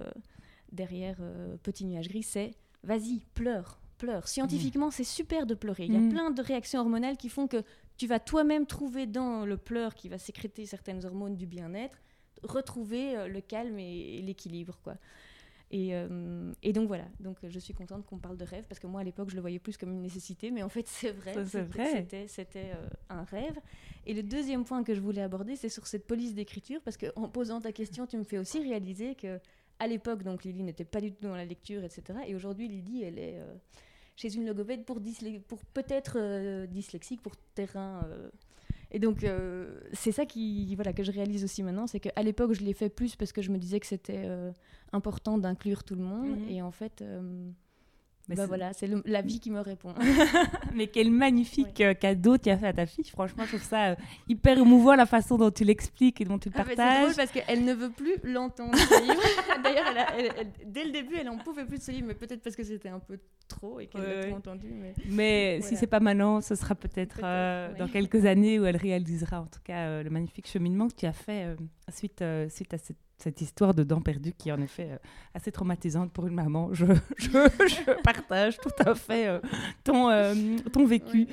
derrière 0.70 1.16
euh, 1.20 1.56
Petit 1.62 1.86
Nuage 1.86 2.08
Gris, 2.08 2.22
c'est 2.24 2.52
vas-y, 2.82 3.20
pleure, 3.34 3.80
pleure. 4.00 4.26
Scientifiquement, 4.26 4.90
c'est 4.90 5.04
super 5.04 5.46
de 5.46 5.54
pleurer. 5.54 5.84
Il 5.86 5.92
y 5.92 5.96
a 5.96 6.00
Mhm. 6.00 6.08
plein 6.10 6.30
de 6.30 6.42
réactions 6.42 6.80
hormonales 6.80 7.16
qui 7.16 7.28
font 7.28 7.46
que 7.46 7.62
tu 7.96 8.06
vas 8.06 8.18
toi-même 8.18 8.66
trouver 8.66 9.06
dans 9.06 9.44
le 9.44 9.56
pleur 9.56 9.94
qui 9.94 10.08
va 10.08 10.18
sécréter 10.18 10.66
certaines 10.66 11.04
hormones 11.04 11.36
du 11.36 11.46
bien-être, 11.46 11.98
retrouver 12.42 13.16
euh, 13.16 13.28
le 13.28 13.40
calme 13.40 13.78
et, 13.78 14.18
et 14.18 14.22
l'équilibre, 14.22 14.78
quoi. 14.82 14.96
Et, 15.72 15.94
euh, 15.94 16.52
et 16.64 16.72
donc 16.72 16.88
voilà, 16.88 17.04
donc 17.20 17.36
euh, 17.44 17.48
je 17.48 17.60
suis 17.60 17.74
contente 17.74 18.04
qu'on 18.04 18.18
parle 18.18 18.36
de 18.36 18.44
rêve 18.44 18.64
parce 18.68 18.80
que 18.80 18.88
moi 18.88 19.02
à 19.02 19.04
l'époque 19.04 19.30
je 19.30 19.36
le 19.36 19.40
voyais 19.40 19.60
plus 19.60 19.76
comme 19.76 19.92
une 19.92 20.00
nécessité, 20.02 20.50
mais 20.50 20.64
en 20.64 20.68
fait 20.68 20.84
c'est 20.88 21.12
vrai, 21.12 21.32
c'était- 22.26 22.72
euh, 22.74 22.88
un 23.08 23.22
rêve. 23.22 23.56
Et 24.04 24.12
le 24.14 24.24
deuxième 24.24 24.64
point 24.64 24.82
que 24.82 24.94
je 24.96 25.00
voulais 25.00 25.22
aborder, 25.22 25.54
c'est 25.54 25.68
sur 25.68 25.86
cette 25.86 26.08
police 26.08 26.34
d'écriture 26.34 26.80
parce 26.84 26.96
qu'en 26.96 27.28
posant 27.28 27.60
ta 27.60 27.70
question, 27.70 28.04
tu 28.08 28.16
me 28.16 28.24
fais 28.24 28.38
aussi 28.38 28.58
réaliser 28.60 29.14
que 29.14 29.38
à 29.78 29.86
l'époque 29.86 30.24
donc 30.24 30.42
Lily 30.42 30.64
n'était 30.64 30.84
pas 30.84 31.00
du 31.00 31.12
tout 31.12 31.22
dans 31.22 31.36
la 31.36 31.44
lecture, 31.44 31.84
etc. 31.84 32.02
Et 32.26 32.34
aujourd'hui 32.34 32.66
Lily 32.66 33.04
elle 33.04 33.18
est 33.20 33.38
euh, 33.38 33.54
chez 34.20 34.34
une 34.34 34.46
logopède 34.46 34.84
pour, 34.84 35.00
peut-être 35.72 36.16
euh, 36.16 36.66
dyslexique, 36.66 37.22
pour 37.22 37.36
terrain. 37.54 38.04
euh, 38.06 38.30
et 38.90 38.98
donc, 38.98 39.24
euh, 39.24 39.80
c'est 39.92 40.12
ça 40.12 40.26
qui, 40.26 40.74
voilà, 40.74 40.92
que 40.92 41.04
je 41.04 41.12
réalise 41.12 41.44
aussi 41.44 41.62
maintenant, 41.62 41.86
c'est 41.86 42.00
qu'à 42.00 42.22
l'époque, 42.22 42.52
je 42.52 42.62
l'ai 42.62 42.74
fait 42.74 42.88
plus 42.88 43.16
parce 43.16 43.32
que 43.32 43.40
je 43.40 43.50
me 43.50 43.58
disais 43.58 43.78
que 43.78 43.86
c'était 43.86 44.28
important 44.92 45.38
d'inclure 45.38 45.84
tout 45.84 45.94
le 45.94 46.02
monde. 46.02 46.40
Mhm. 46.40 46.48
Et 46.48 46.60
en 46.60 46.72
fait, 46.72 47.04
Mais 48.28 48.36
bah 48.36 48.42
c'est- 48.42 48.48
voilà, 48.48 48.72
c'est 48.72 48.88
la 49.06 49.22
vie 49.22 49.40
qui 49.40 49.50
me 49.50 49.58
répond. 49.60 49.92
Mais 50.74 50.86
quel 50.86 51.10
magnifique 51.10 51.80
euh, 51.80 51.94
cadeau 51.94 52.38
tu 52.38 52.48
as 52.48 52.56
fait 52.56 52.68
à 52.68 52.72
ta 52.72 52.86
fille. 52.86 53.04
Franchement, 53.08 53.42
je 53.44 53.48
trouve 53.56 53.62
ça 53.62 53.88
euh, 53.90 53.94
hyper 54.28 54.58
émouvant 54.58 54.94
la 54.94 55.06
façon 55.06 55.36
dont 55.36 55.50
tu 55.50 55.64
l'expliques 55.64 56.20
et 56.20 56.24
dont 56.24 56.38
tu 56.38 56.48
le 56.48 56.54
Ah, 56.56 56.62
mais 56.64 56.70
c'est 56.70 56.76
partages. 56.76 57.02
drôle 57.02 57.14
parce 57.16 57.32
qu'elle 57.32 57.64
ne 57.64 57.72
veut 57.74 57.90
plus 57.90 58.14
l'entendre. 58.22 58.78
D'ailleurs, 59.64 59.92
dès 60.64 60.84
le 60.84 60.92
début, 60.92 61.16
elle 61.20 61.28
en 61.28 61.38
pouvait 61.38 61.64
plus 61.64 61.78
de 61.78 61.82
ce 61.82 61.90
livre, 61.90 62.06
mais 62.06 62.14
peut-être 62.14 62.42
parce 62.42 62.54
que 62.54 62.62
c'était 62.62 62.88
un 62.88 63.00
peu 63.00 63.18
trop 63.48 63.80
et 63.80 63.86
qu'elle 63.86 64.00
Ouais, 64.02 64.20
l'a 64.20 64.26
trop 64.28 64.36
entendu. 64.36 64.68
Mais... 64.72 64.94
Mais 65.08 65.56
si 65.56 65.60
Voilà. 65.62 65.76
c'est 65.80 65.86
pas 65.88 66.00
maintenant, 66.00 66.40
ce 66.40 66.54
sera 66.54 66.74
peut-être 66.76 67.20
euh, 67.24 67.72
ouais. 67.72 67.78
dans 67.78 67.88
quelques 67.88 68.26
années 68.26 68.60
où 68.60 68.64
elle 68.64 68.76
réalisera 68.76 69.40
en 69.40 69.46
tout 69.46 69.60
cas 69.64 69.86
euh, 69.88 70.02
le 70.04 70.10
magnifique 70.10 70.46
cheminement 70.46 70.86
que 70.88 70.94
tu 70.94 71.06
as 71.06 71.12
fait 71.12 71.44
euh, 71.46 71.56
suite, 71.92 72.22
suite 72.48 72.74
à 72.74 72.78
cette, 72.78 72.96
cette 73.20 73.40
histoire 73.40 73.74
de 73.74 73.82
dents 73.82 74.00
perdues 74.00 74.32
qui 74.36 74.48
est 74.48 74.52
en 74.52 74.60
effet 74.60 74.88
euh, 74.92 74.96
assez 75.34 75.52
traumatisante 75.52 76.10
pour 76.12 76.26
une 76.26 76.34
maman. 76.34 76.70
Je, 76.72 76.86
je, 77.16 77.28
je 77.28 78.02
partage 78.02 78.58
tout 78.58 78.70
à 78.84 78.94
fait 78.94 79.26
euh, 79.28 79.40
ton, 79.84 80.08
euh, 80.10 80.34
ton 80.72 80.84
vécu. 80.86 81.26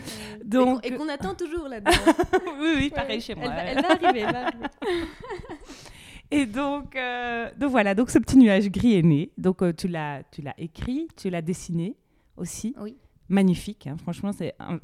Donc- 0.43 0.85
Et 0.85 0.91
qu'on- 0.91 1.07
attend 1.09 1.33
toujours 1.35 1.67
là-dedans. 1.67 1.91
oui, 2.59 2.73
oui, 2.77 2.89
pareil 2.93 3.15
Ouais, 3.17 3.19
chez 3.21 3.33
elle 3.33 3.39
moi. 3.39 3.47
va- 3.49 3.63
Elle 3.63 3.81
va, 3.81 3.91
arriver, 3.91 4.19
elle 4.19 4.33
va 4.33 4.45
arriver. 4.47 4.65
Et 6.31 6.45
donc, 6.45 6.95
euh, 6.97 7.49
donc 7.57 7.71
voilà, 7.71 7.95
donc 7.95 8.09
ce 8.09 8.19
petit 8.19 8.37
nuage 8.37 8.69
gris 8.69 8.95
est 8.97 9.01
né. 9.01 9.31
Donc 9.37 9.63
tu 9.77 9.87
l'as, 9.87 10.23
écrit, 10.57 11.07
tu 11.15 11.29
l'as 11.29 11.41
dessiné 11.41 11.95
aussi. 12.35 12.75
Oui. 12.81 12.97
Magnifique, 13.29 13.87
hein. 13.87 13.97
franchement, 14.01 14.31
c'est 14.31 14.55
un, 14.57 14.79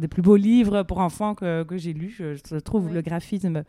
des 0.00 0.08
plus 0.08 0.22
beaux 0.22 0.36
livres 0.36 0.84
pour 0.84 1.00
enfants 1.00 1.34
que, 1.34 1.64
que 1.64 1.76
j'ai 1.76 1.92
lu. 1.92 2.08
Je, 2.08 2.34
je 2.34 2.56
trouve 2.56 2.86
Oui. 2.86 2.92
le 2.94 3.02
graphisme 3.02 3.62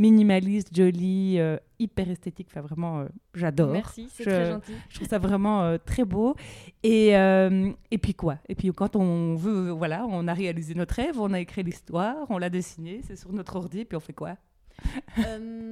minimaliste, 0.00 0.74
jolie, 0.74 1.38
euh, 1.38 1.56
hyper 1.78 2.10
esthétique. 2.10 2.48
Enfin, 2.50 2.62
vraiment, 2.62 3.00
euh, 3.00 3.08
j'adore. 3.34 3.70
Merci, 3.72 4.08
c'est 4.10 4.24
Je- 4.24 4.30
très 4.30 4.46
gentil. 4.50 4.72
Je 4.88 4.94
trouve 4.96 5.08
ça 5.08 5.18
vraiment 5.18 5.62
euh, 5.62 5.78
très 5.84 6.04
beau. 6.04 6.34
Et, 6.82 7.10
et 7.10 7.98
puis 7.98 8.14
quoi? 8.14 8.38
Et 8.48 8.54
puis 8.54 8.72
quand 8.72 8.96
on 8.96 9.34
veut, 9.36 9.70
voilà, 9.70 10.06
on 10.08 10.26
a 10.26 10.32
réalisé 10.34 10.74
notre 10.74 10.94
rêve, 10.94 11.20
on 11.20 11.32
a 11.32 11.38
écrit 11.40 11.62
l'histoire, 11.62 12.16
on 12.30 12.38
l'a 12.38 12.50
dessiné, 12.50 13.00
c'est 13.06 13.16
sur 13.16 13.32
notre 13.32 13.54
ordi, 13.56 13.84
puis 13.84 13.96
on 13.96 14.00
fait 14.00 14.12
quoi? 14.14 14.36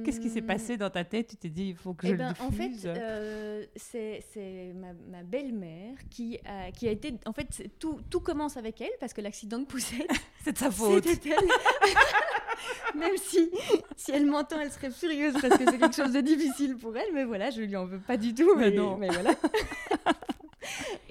Qu'est-ce 0.05 0.19
qui 0.19 0.29
s'est 0.29 0.41
Euh, 0.41 0.45
passé 0.47 0.77
dans 0.77 0.89
ta 0.89 1.03
tête? 1.03 1.27
Tu 1.29 1.35
t'es 1.37 1.49
dit, 1.49 1.69
il 1.69 1.75
faut 1.75 1.93
que 1.93 2.07
Eh 2.07 2.11
je 2.11 2.15
ben, 2.15 2.33
le 2.39 2.45
en 2.45 2.51
fait, 2.51 2.67
diffuse 2.69 2.83
euh, 2.87 3.65
c'est 3.75 4.73
ma, 4.75 4.93
ma 5.09 5.23
belle-mère 5.23 5.95
qui 6.09 6.39
a, 6.45 6.71
qui 6.71 6.87
a 6.87 6.91
été. 6.91 7.13
En 7.25 7.33
fait, 7.33 7.69
tout, 7.79 7.99
tout 8.09 8.19
commence 8.21 8.57
avec 8.57 8.81
elle 8.81 8.91
parce 8.99 9.13
que 9.13 9.21
l'accident 9.21 9.59
de 9.59 9.65
poussette, 9.65 10.07
C'est 10.43 10.53
de 10.53 10.57
sa 10.57 10.71
faute. 10.71 11.05
c'était 11.05 11.29
elle. 11.31 11.47
Même 12.99 13.15
si, 13.17 13.49
si 13.95 14.11
elle 14.11 14.25
m'entend, 14.25 14.59
elle 14.59 14.71
serait 14.71 14.89
furieuse 14.91 15.33
parce 15.33 15.57
que 15.57 15.65
c'est 15.69 15.77
quelque 15.77 15.95
chose 15.95 16.11
de 16.11 16.21
difficile 16.21 16.75
pour 16.75 16.95
elle. 16.97 17.13
Mais 17.13 17.23
voilà, 17.23 17.49
je 17.51 17.61
lui 17.61 17.75
en 17.75 17.85
veux 17.85 17.99
pas 17.99 18.17
du 18.17 18.33
tout. 18.33 18.55
Mais 18.57 18.69
Mais, 18.69 18.75
non. 18.75 18.97
mais 18.97 19.07
voilà. 19.07 19.31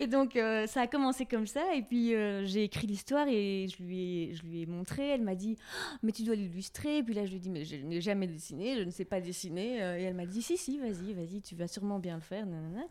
Et 0.01 0.07
donc, 0.07 0.37
euh, 0.37 0.67
ça 0.67 0.83
a 0.83 0.87
commencé 0.87 1.27
comme 1.27 1.47
ça. 1.47 1.75
Et 1.75 1.83
puis, 1.83 2.15
euh, 2.15 2.47
j'ai 2.47 2.65
écrit 2.65 2.87
l'histoire 2.87 3.27
et 3.29 3.67
je 3.69 3.83
lui, 3.83 4.01
ai, 4.01 4.35
je 4.35 4.43
lui 4.45 4.63
ai 4.63 4.67
montré. 4.67 5.09
Elle 5.09 5.23
m'a 5.23 5.35
dit 5.35 5.57
Ah, 5.61 5.99
Mais 6.03 6.13
tu 6.13 6.23
dois 6.23 6.37
l'illustrer. 6.37 6.99
Et 6.99 7.03
puis 7.03 7.15
là, 7.15 7.25
je 7.25 7.31
lui 7.31 7.37
ai 7.37 7.41
dit 7.41 7.51
Mais 7.51 7.65
je 7.65 7.77
n'ai 7.77 8.01
jamais 8.01 8.27
dessiné, 8.27 8.77
je 8.79 8.83
ne 8.85 8.91
sais 8.91 9.05
pas 9.05 9.21
dessiner. 9.21 9.83
Euh, 9.83 9.99
Et 9.99 10.03
elle 10.03 10.15
m'a 10.15 10.27
dit 10.27 10.41
Si, 10.41 10.57
si, 10.57 10.79
vas-y, 10.79 11.13
vas-y, 11.15 11.41
tu 11.43 11.57
vas 11.57 11.67
sûrement 11.67 11.99
bien 11.99 12.15
le 12.15 12.23
faire. 12.23 12.47
nanana. 12.47 12.85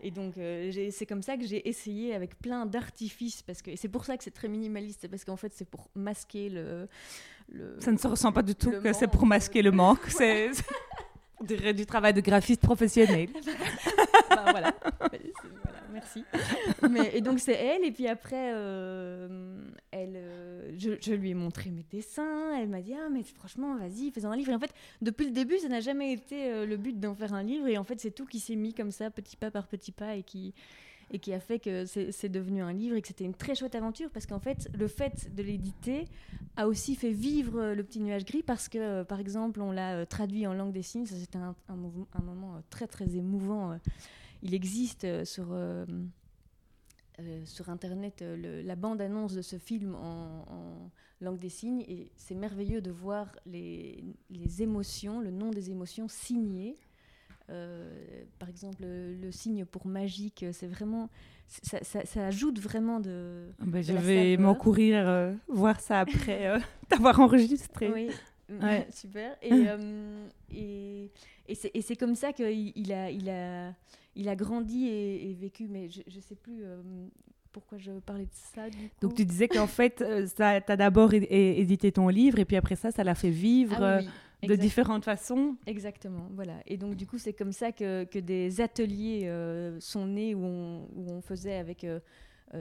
Et 0.00 0.10
donc, 0.10 0.38
euh, 0.38 0.70
c'est 0.90 1.06
comme 1.06 1.22
ça 1.22 1.36
que 1.36 1.44
j'ai 1.46 1.68
essayé 1.68 2.14
avec 2.14 2.38
plein 2.38 2.64
d'artifices. 2.64 3.42
Parce 3.42 3.60
que, 3.60 3.70
et 3.70 3.76
c'est 3.76 3.88
pour 3.88 4.04
ça 4.04 4.16
que 4.16 4.24
c'est 4.24 4.34
très 4.34 4.48
minimaliste. 4.48 5.06
Parce 5.08 5.24
qu'en 5.24 5.36
fait, 5.36 5.52
c'est 5.54 5.68
pour 5.68 5.88
masquer 5.94 6.48
le. 6.48 6.88
le 7.52 7.76
Ça 7.80 7.92
ne 7.92 7.98
se 7.98 8.06
ressent 8.06 8.32
pas 8.32 8.42
du 8.42 8.54
tout 8.54 8.70
que 8.70 8.92
c'est 8.94 9.08
pour 9.08 9.26
masquer 9.26 9.60
le 9.60 9.70
manque. 9.70 10.00
C'est 10.08 10.50
dirait 11.44 11.74
du 11.74 11.86
travail 11.86 12.14
de 12.14 12.20
graphiste 12.20 12.62
professionnel. 12.62 13.28
Bah, 14.30 14.46
voilà. 14.50 14.74
Merci. 16.04 16.24
Et 17.14 17.20
donc 17.20 17.40
c'est 17.40 17.54
elle, 17.54 17.84
et 17.84 17.92
puis 17.92 18.06
après, 18.08 18.52
euh, 18.54 19.58
elle, 19.90 20.14
euh, 20.16 20.72
je, 20.76 21.12
lui 21.12 21.30
ai 21.30 21.34
montré 21.34 21.70
mes 21.70 21.84
dessins, 21.90 22.56
elle 22.58 22.68
m'a 22.68 22.82
dit, 22.82 22.94
ah 22.94 23.08
mais 23.10 23.22
franchement, 23.22 23.76
vas-y, 23.76 24.10
fais 24.10 24.24
un 24.24 24.36
livre. 24.36 24.50
Et 24.50 24.54
en 24.54 24.58
fait, 24.58 24.72
depuis 25.00 25.26
le 25.26 25.32
début, 25.32 25.58
ça 25.58 25.68
n'a 25.68 25.80
jamais 25.80 26.12
été 26.12 26.50
euh, 26.50 26.66
le 26.66 26.76
but 26.76 26.98
d'en 26.98 27.14
faire 27.14 27.32
un 27.34 27.42
livre, 27.42 27.66
et 27.68 27.78
en 27.78 27.84
fait, 27.84 28.00
c'est 28.00 28.10
tout 28.10 28.26
qui 28.26 28.40
s'est 28.40 28.56
mis 28.56 28.74
comme 28.74 28.90
ça, 28.90 29.10
petit 29.10 29.36
pas 29.36 29.50
par 29.50 29.66
petit 29.66 29.92
pas, 29.92 30.16
et 30.16 30.22
qui, 30.22 30.54
et 31.10 31.18
qui 31.18 31.32
a 31.32 31.40
fait 31.40 31.58
que 31.58 31.84
c'est 31.86 32.28
devenu 32.28 32.62
un 32.62 32.72
livre, 32.72 32.96
et 32.96 33.02
que 33.02 33.08
c'était 33.08 33.24
une 33.24 33.34
très 33.34 33.54
chouette 33.54 33.74
aventure, 33.74 34.10
parce 34.10 34.26
qu'en 34.26 34.40
fait, 34.40 34.68
le 34.76 34.88
fait 34.88 35.34
de 35.34 35.42
l'éditer 35.42 36.06
a 36.56 36.66
aussi 36.68 36.96
fait 36.96 37.12
vivre 37.12 37.72
le 37.72 37.82
petit 37.82 38.00
nuage 38.00 38.24
gris, 38.24 38.42
parce 38.42 38.68
que, 38.68 39.02
par 39.04 39.20
exemple, 39.20 39.60
on 39.60 39.72
l'a 39.72 40.06
traduit 40.06 40.46
en 40.46 40.54
langue 40.54 40.72
des 40.72 40.82
signes, 40.82 41.06
ça 41.06 41.16
c'était 41.16 41.38
un, 41.38 41.54
moment 42.22 42.62
très 42.68 42.86
très 42.86 43.16
émouvant. 43.16 43.78
Il 44.44 44.54
existe 44.54 45.04
euh, 45.04 45.24
sur, 45.24 45.48
euh, 45.52 45.84
euh, 47.20 47.42
sur 47.44 47.68
Internet 47.70 48.22
le- 48.22 48.62
la 48.62 48.76
bande-annonce 48.76 49.34
de 49.34 49.42
ce 49.42 49.56
film 49.58 49.94
en, 49.94 50.44
en 50.48 50.90
langue 51.20 51.38
des 51.38 51.48
signes 51.48 51.82
et 51.88 52.10
c'est 52.16 52.34
merveilleux 52.34 52.80
de 52.80 52.90
voir 52.90 53.34
les, 53.46 54.04
les 54.30 54.62
émotions, 54.62 55.20
le 55.20 55.30
nom 55.30 55.50
des 55.50 55.70
émotions 55.70 56.06
signées. 56.08 56.76
Euh, 57.50 58.24
par 58.38 58.48
exemple, 58.48 58.82
le, 58.82 59.30
signe 59.30 59.64
pour 59.66 59.86
magique, 59.86 60.46
c'est 60.52 60.66
vraiment. 60.66 61.10
Ça, 61.46 61.78
ça- 61.84 62.06
ça 62.06 62.26
ajoute 62.26 62.58
vraiment 62.58 63.00
de. 63.00 63.48
Ah 63.60 63.64
ben, 63.66 63.82
je 63.82 63.92
la 63.92 64.00
vais 64.00 64.32
saveur. 64.34 64.46
m'en 64.46 64.54
courir 64.54 65.06
euh, 65.06 65.34
voir 65.48 65.78
ça 65.80 66.00
après 66.00 66.46
euh, 66.48 66.58
t'avoir 66.88 67.20
enregistré. 67.20 67.90
Oui, 67.92 68.08
Ouais. 68.62 68.86
super. 68.92 69.36
Et, 69.42 69.66
et, 70.54 71.10
et 71.48 71.54
c'est 71.54 71.70
et 71.74 71.82
c'est 71.82 71.96
comme 71.96 72.14
ça 72.14 72.32
qu'il 72.32 72.72
il 72.74 72.92
a, 72.92 73.10
il 73.10 73.28
a, 73.28 73.74
il 74.16 74.28
a 74.28 74.36
grandi 74.36 74.86
et, 74.86 75.30
et 75.30 75.34
vécu. 75.34 75.68
Mais 75.68 75.88
je 75.88 76.02
ne 76.06 76.20
sais 76.20 76.34
plus 76.34 76.62
euh, 76.62 76.82
pourquoi 77.52 77.78
je 77.78 77.92
parlais 77.92 78.24
de 78.26 78.30
ça. 78.54 78.68
Du 78.68 78.76
coup. 78.76 78.94
Donc 79.00 79.14
tu 79.14 79.24
disais 79.24 79.48
qu'en 79.48 79.66
fait, 79.66 80.02
euh, 80.02 80.26
ça 80.26 80.60
t'as 80.60 80.76
d'abord 80.76 81.14
édité 81.14 81.92
ton 81.92 82.08
livre 82.08 82.38
et 82.38 82.44
puis 82.44 82.56
après 82.56 82.76
ça, 82.76 82.90
ça 82.90 83.04
l'a 83.04 83.14
fait 83.14 83.30
vivre 83.30 83.76
Ah 83.78 83.98
euh, 83.98 84.02
de 84.46 84.56
différentes 84.56 85.04
façons. 85.04 85.56
Exactement, 85.66 86.28
voilà. 86.34 86.54
Et 86.66 86.76
donc 86.76 86.96
du 86.96 87.06
coup, 87.06 87.18
c'est 87.18 87.32
comme 87.32 87.52
ça 87.52 87.72
que, 87.72 88.04
que 88.04 88.18
des 88.18 88.60
ateliers 88.60 89.22
euh, 89.24 89.78
sont 89.80 90.06
nés 90.06 90.34
où 90.34 90.44
on, 90.44 90.88
où 90.94 91.10
on 91.10 91.22
faisait 91.22 91.56
avec 91.56 91.84
euh, 91.84 92.00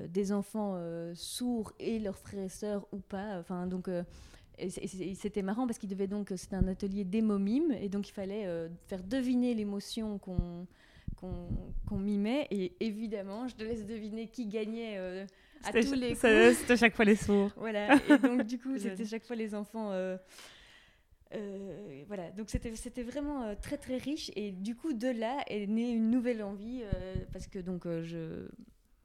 des 0.07 0.31
enfants 0.31 0.77
sourds 1.13 1.73
et 1.79 1.99
leurs 1.99 2.17
frères 2.17 2.45
et 2.45 2.49
sœurs 2.49 2.87
ou 2.91 2.99
pas. 2.99 3.37
Enfin, 3.39 3.67
donc 3.67 3.89
c'était 5.15 5.41
marrant 5.41 5.65
parce 5.67 5.77
qu'il 5.77 5.89
devait 5.89 6.07
donc 6.07 6.31
c'était 6.35 6.55
un 6.55 6.67
atelier 6.67 7.03
démo-mime 7.03 7.71
et 7.81 7.89
donc 7.89 8.09
il 8.09 8.11
fallait 8.11 8.45
euh, 8.45 8.69
faire 8.87 9.03
deviner 9.03 9.53
l'émotion 9.53 10.17
qu'on 10.19 10.67
qu'on 11.13 11.47
qu'on 11.87 11.97
mimait 11.97 12.47
et 12.51 12.73
évidemment, 12.79 13.47
je 13.47 13.55
te 13.55 13.63
laisse 13.63 13.85
deviner 13.85 14.27
qui 14.27 14.47
gagnait 14.47 14.97
euh, 14.97 15.25
à 15.63 15.71
tous 15.71 15.93
les 15.93 16.15
coups. 16.15 16.57
C'était 16.57 16.77
chaque 16.77 16.95
fois 16.95 17.05
les 17.05 17.15
sourds. 17.15 17.51
Voilà, 17.57 17.95
et 18.09 18.17
donc 18.17 18.43
du 18.43 18.59
coup, 18.59 18.77
c'était 18.77 19.05
chaque 19.05 19.25
fois 19.25 19.35
les 19.35 19.55
enfants. 19.55 19.91
euh, 19.91 20.17
euh, 21.35 22.03
voilà, 22.07 22.29
donc 22.31 22.49
c'était 22.49 23.03
vraiment 23.03 23.55
très 23.55 23.77
très 23.77 23.97
riche 23.97 24.29
et 24.35 24.51
du 24.51 24.75
coup 24.75 24.93
de 24.93 25.07
là 25.07 25.43
est 25.47 25.65
née 25.65 25.91
une 25.91 26.11
nouvelle 26.11 26.43
envie 26.43 26.83
parce 27.31 27.47
que 27.47 27.57
donc 27.57 27.85
je 27.85 28.47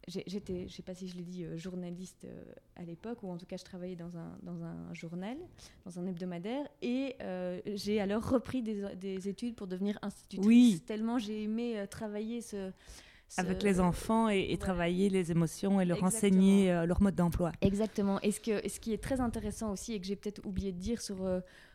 j'étais, 0.09 0.67
je 0.69 0.75
sais 0.75 0.83
pas 0.83 0.95
si 0.95 1.07
je 1.09 1.17
l'ai 1.17 1.23
dit, 1.25 1.45
euh, 1.45 1.57
journaliste 1.57 2.25
euh, 2.25 2.43
à 2.77 2.83
l'époque 2.83 3.23
ou 3.23 3.31
en 3.31 3.37
tout 3.37 3.47
cas 3.47 3.57
je 3.57 3.65
travaillais 3.65 3.97
dans 3.97 4.17
un 4.17 4.39
dans 4.43 4.63
un 4.65 4.93
journal, 4.95 5.37
dans 5.85 5.99
un 6.01 6.07
hebdomadaire 6.07 6.67
et 6.83 7.15
euh, 7.21 7.61
j'ai 7.75 8.01
alors 8.01 8.29
repris 8.29 8.63
des, 8.63 8.95
des 8.97 9.29
études 9.29 9.55
pour 9.55 9.67
devenir 9.67 9.99
institutrice. 10.03 10.47
Oui. 10.47 10.83
Tellement 10.87 11.19
j'ai 11.19 11.43
aimé 11.45 11.85
travailler 11.91 12.41
ce, 12.41 12.71
ce- 13.29 13.41
Avec 13.41 13.63
les 13.63 13.79
enfants 13.81 14.29
et, 14.29 14.57
travailler 14.57 15.11
les 15.11 15.31
émotions 15.31 15.81
et 15.81 15.85
leur 15.85 15.99
Exactement. 15.99 16.07
enseigner 16.39 16.87
leur 16.87 17.03
mode 17.03 17.15
d'emploi. 17.15 17.53
Exactement. 17.61 18.19
Et 18.23 18.33
ce, 18.33 18.41
que, 18.41 18.65
et 18.65 18.69
ce 18.71 18.81
qui 18.81 18.93
est 18.95 19.03
très 19.03 19.21
intéressant 19.21 19.71
aussi, 19.73 19.93
et 19.93 20.01
que 20.01 20.07
j'ai 20.07 20.17
peut-être 20.17 20.45
oublié 20.47 20.73
de 20.73 20.79
dire 20.79 21.01
sur 21.03 21.19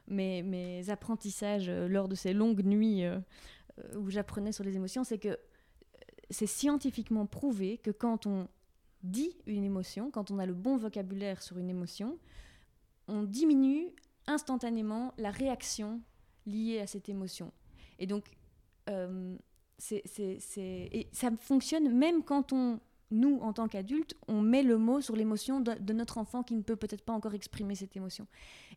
mes, 0.07 0.41
mes 0.41 0.89
apprentissages 0.89 1.69
lors 1.69 2.07
de 2.07 2.15
ces 2.15 2.33
longues 2.33 2.63
nuits 2.65 3.03
où 3.97 4.09
j'apprenais 4.09 4.51
sur 4.51 4.63
les 4.63 4.75
émotions, 4.75 5.03
c'est 5.03 5.17
que 5.19 5.37
c'est 6.33 6.47
scientifiquement 6.47 7.25
prouvé 7.25 7.77
que 7.77 7.91
quand 7.91 8.25
on 8.25 8.47
dit 9.03 9.35
une 9.45 9.63
émotion, 9.63 10.11
quand 10.11 10.31
on 10.31 10.39
a 10.39 10.45
le 10.45 10.53
bon 10.53 10.77
vocabulaire 10.77 11.41
sur 11.41 11.57
une 11.57 11.69
émotion, 11.69 12.17
on 13.07 13.23
diminue 13.23 13.87
instantanément 14.27 15.13
la 15.17 15.31
réaction 15.31 16.01
liée 16.45 16.79
à 16.79 16.87
cette 16.87 17.09
émotion. 17.09 17.51
Et 17.99 18.07
donc, 18.07 18.25
euh, 18.89 19.37
et 19.91 21.07
ça 21.11 21.31
fonctionne 21.37 21.93
même 21.93 22.23
quand 22.23 22.53
on, 22.53 22.79
nous, 23.13 23.37
en 23.41 23.53
tant 23.53 23.67
qu'adultes, 23.67 24.15
on 24.27 24.41
met 24.41 24.63
le 24.63 24.77
mot 24.77 24.99
sur 25.01 25.15
l'émotion 25.15 25.59
de, 25.61 25.73
de 25.79 25.93
notre 25.93 26.17
enfant 26.17 26.41
qui 26.43 26.55
ne 26.55 26.61
peut 26.63 26.75
peut-être 26.75 27.03
pas 27.03 27.13
encore 27.13 27.33
exprimer 27.33 27.75
cette 27.75 27.95
émotion. 27.95 28.25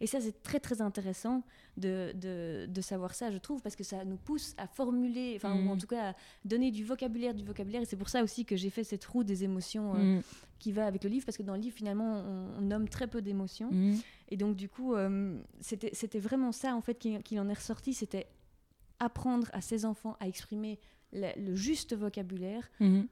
Et 0.01 0.07
ça, 0.07 0.21
c'est 0.21 0.43
très, 0.43 0.61
très 0.61 0.81
intéressant 0.83 1.43
de, 1.77 2.13
de, 2.15 2.67
de 2.69 2.81
savoir 2.81 3.15
ça, 3.15 3.31
je 3.31 3.39
trouve, 3.39 3.63
parce 3.63 3.77
que 3.77 3.85
ça 3.85 4.05
nous 4.05 4.17
pousse 4.19 4.55
à 4.59 4.67
formuler, 4.67 5.33
enfin, 5.37 5.55
Mm. 5.55 5.67
ou 5.67 5.71
en 5.73 5.77
tout 5.79 5.87
cas 5.87 6.11
à 6.11 6.15
donner 6.45 6.71
du 6.71 6.85
vocabulaire, 6.85 7.35
du 7.35 7.45
vocabulaire. 7.45 7.83
Et 7.83 7.87
c'est 7.87 7.97
pour 7.97 8.09
ça 8.11 8.23
aussi 8.23 8.45
que 8.45 8.57
j'ai 8.57 8.71
fait 8.71 8.85
cette 8.85 9.05
roue 9.07 9.25
des 9.25 9.43
émotions 9.45 9.95
euh, 9.97 10.19
Mm. 10.19 10.23
qui 10.59 10.73
va 10.73 10.87
avec 10.87 11.03
le 11.05 11.11
livre, 11.11 11.25
parce 11.25 11.37
que 11.39 11.43
dans 11.43 11.55
le 11.55 11.61
livre, 11.61 11.77
finalement, 11.77 12.21
on, 12.21 12.59
on 12.59 12.61
nomme 12.61 12.89
très 12.89 13.07
peu 13.07 13.23
d'émotions. 13.23 13.71
Mm. 13.73 13.95
Et 14.29 14.37
donc, 14.37 14.57
du 14.57 14.69
coup, 14.69 14.95
euh, 14.95 15.39
c'était 15.61 16.19
vraiment 16.21 16.53
ça, 16.53 16.75
en 16.77 16.81
fait, 16.83 16.99
qui, 16.99 17.19
qui 17.23 17.39
en 17.41 17.49
est 17.49 17.55
ressorti. 17.55 17.95
C'était 17.95 18.27
apprendre 18.99 19.49
à 19.53 19.61
ses 19.61 19.85
enfants 19.85 20.17
à 20.21 20.29
exprimer 20.29 20.79
le 21.13 21.55
juste 21.55 21.95
vocabulaire 21.95 22.69
Mm. 22.81 23.03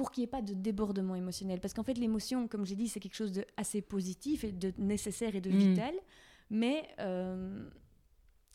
Pour 0.00 0.10
qu'il 0.12 0.22
n'y 0.22 0.24
ait 0.24 0.36
pas 0.38 0.40
de 0.40 0.54
débordement 0.54 1.14
émotionnel. 1.14 1.60
Parce 1.60 1.74
qu'en 1.74 1.82
fait, 1.82 1.98
l'émotion, 1.98 2.48
comme 2.48 2.64
j'ai 2.64 2.74
dit, 2.74 2.88
c'est 2.88 3.00
quelque 3.00 3.16
chose 3.22 3.32
de 3.32 3.44
assez 3.58 3.82
positif 3.82 4.44
et 4.44 4.50
de 4.52 4.72
nécessaire 4.78 5.36
et 5.36 5.42
de 5.42 5.50
Mm. 5.50 5.56
vital. 5.58 5.94
Mais 6.48 6.84
euh, 7.00 7.68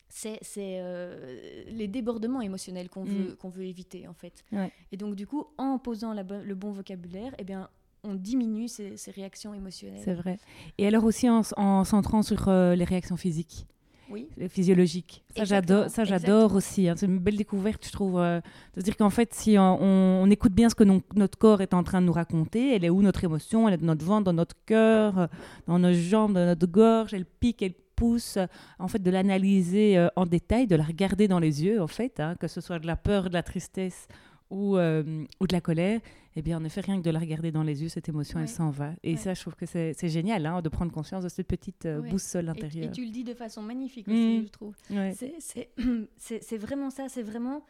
c'est 0.08 0.40
euh, 0.58 1.62
les 1.68 1.86
débordements 1.86 2.40
émotionnels 2.40 2.88
qu'on 2.88 3.04
veut, 3.04 3.36
qu'on 3.36 3.48
veut 3.48 3.64
éviter, 3.64 4.08
en 4.08 4.14
fait. 4.14 4.44
Ouais. 4.50 4.72
Et 4.90 4.96
donc, 4.96 5.14
du 5.14 5.26
coup, 5.26 5.44
en 5.56 5.78
posant 5.78 6.12
la 6.14 6.24
bo- 6.24 6.42
le 6.42 6.54
bon 6.56 6.72
vocabulaire, 6.72 7.32
eh 7.38 7.44
bien, 7.44 7.68
on 8.02 8.14
diminue 8.14 8.66
ces, 8.68 8.96
ces 8.96 9.10
réactions 9.12 9.54
émotionnelles. 9.54 10.02
C'est 10.04 10.14
vrai. 10.14 10.38
Et 10.78 10.86
alors 10.86 11.04
aussi 11.04 11.28
en, 11.30 11.42
en 11.56 11.84
centrant 11.84 12.22
sur 12.22 12.48
euh, 12.48 12.74
les 12.74 12.84
réactions 12.84 13.16
physiques, 13.16 13.66
Oui. 14.10 14.28
les 14.36 14.48
physiologiques. 14.48 15.24
Ça 15.36 15.44
j'adore, 15.44 15.90
ça 15.90 16.04
j'adore 16.04 16.54
aussi. 16.54 16.88
hein. 16.88 16.94
C'est 16.96 17.06
une 17.06 17.18
belle 17.18 17.36
découverte, 17.36 17.84
je 17.86 17.92
trouve, 17.92 18.18
euh, 18.20 18.40
de 18.74 18.80
se 18.80 18.84
dire 18.84 18.96
qu'en 18.96 19.10
fait, 19.10 19.34
si 19.34 19.56
on, 19.58 19.82
on- 19.82 20.22
on 20.24 20.30
écoute 20.30 20.52
bien 20.52 20.68
ce 20.68 20.74
que 20.74 20.84
non- 20.84 21.02
notre 21.14 21.36
corps 21.38 21.60
est 21.60 21.74
en 21.74 21.82
train 21.82 22.00
de 22.00 22.06
nous 22.06 22.12
raconter, 22.12 22.74
elle 22.74 22.84
est 22.84 22.90
où 22.90 23.02
notre 23.02 23.24
émotion 23.24 23.66
Elle 23.68 23.74
est 23.74 23.78
dans 23.78 23.86
notre 23.86 24.04
ventre, 24.04 24.24
dans 24.24 24.32
notre 24.32 24.56
cœur, 24.64 25.18
euh, 25.18 25.26
dans 25.66 25.78
nos 25.78 25.92
jambes, 25.92 26.34
dans 26.34 26.46
notre 26.46 26.66
gorge. 26.66 27.14
Elle 27.14 27.24
pique, 27.26 27.62
elle 27.62 27.74
pousse. 27.96 28.38
En 28.78 28.88
fait, 28.88 29.02
de 29.02 29.10
l'analyser 29.10 29.96
euh, 29.98 30.08
en 30.16 30.26
détail, 30.26 30.66
de 30.66 30.76
la 30.76 30.84
regarder 30.84 31.28
dans 31.28 31.38
les 31.38 31.64
yeux, 31.64 31.80
en 31.82 31.86
fait, 31.88 32.20
hein, 32.20 32.34
que 32.38 32.46
ce 32.46 32.60
soit 32.60 32.78
de 32.78 32.86
la 32.86 32.96
peur, 32.96 33.28
de 33.28 33.34
la 33.34 33.42
tristesse 33.42 34.06
ou, 34.50 34.76
euh, 34.76 35.24
ou 35.40 35.46
de 35.46 35.52
la 35.52 35.60
colère, 35.60 36.00
eh 36.36 36.42
bien, 36.42 36.58
on 36.58 36.60
ne 36.60 36.68
fait 36.68 36.82
rien 36.82 36.98
que 36.98 37.02
de 37.02 37.10
la 37.10 37.18
regarder 37.18 37.50
dans 37.50 37.62
les 37.62 37.82
yeux, 37.82 37.88
cette 37.88 38.08
émotion, 38.08 38.38
elle 38.38 38.48
s'en 38.48 38.70
va. 38.70 38.92
Et 39.02 39.16
ça, 39.16 39.34
je 39.34 39.40
trouve 39.40 39.54
que 39.54 39.66
c'est 39.66 40.08
génial 40.08 40.44
hein, 40.46 40.60
de 40.60 40.68
prendre 40.68 40.92
conscience 40.92 41.24
de 41.24 41.28
cette 41.28 41.46
petite 41.46 41.86
euh, 41.86 42.02
boussole 42.02 42.48
intérieure. 42.48 42.90
Et, 42.90 42.92
tu 42.92 43.04
le 43.04 43.10
dis 43.10 43.24
de 43.24 43.34
façon 43.34 43.62
magnifique 43.62 44.06
aussi, 44.08 44.40
mmh. 44.40 44.44
je 44.44 44.50
trouve. 44.50 44.74
C'est 46.18 46.58
vraiment 46.58 46.90
ça, 46.90 47.08
c'est 47.08 47.22
vraiment 47.22 47.64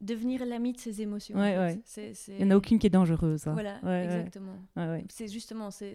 devenir 0.00 0.44
l'ami 0.44 0.72
de 0.72 0.78
ses 0.78 1.02
émotions. 1.02 1.38
Ouais, 1.38 1.78
Il 2.28 2.36
n'y 2.36 2.44
en 2.44 2.50
a 2.50 2.56
aucune 2.56 2.78
qui 2.78 2.86
est 2.86 2.90
dangereuse. 2.90 3.46
Hein. 3.46 3.52
Voilà, 3.52 3.78
exactement. 4.04 4.56
C'est 5.08 5.28
justement 5.28 5.70
c'est 5.70 5.94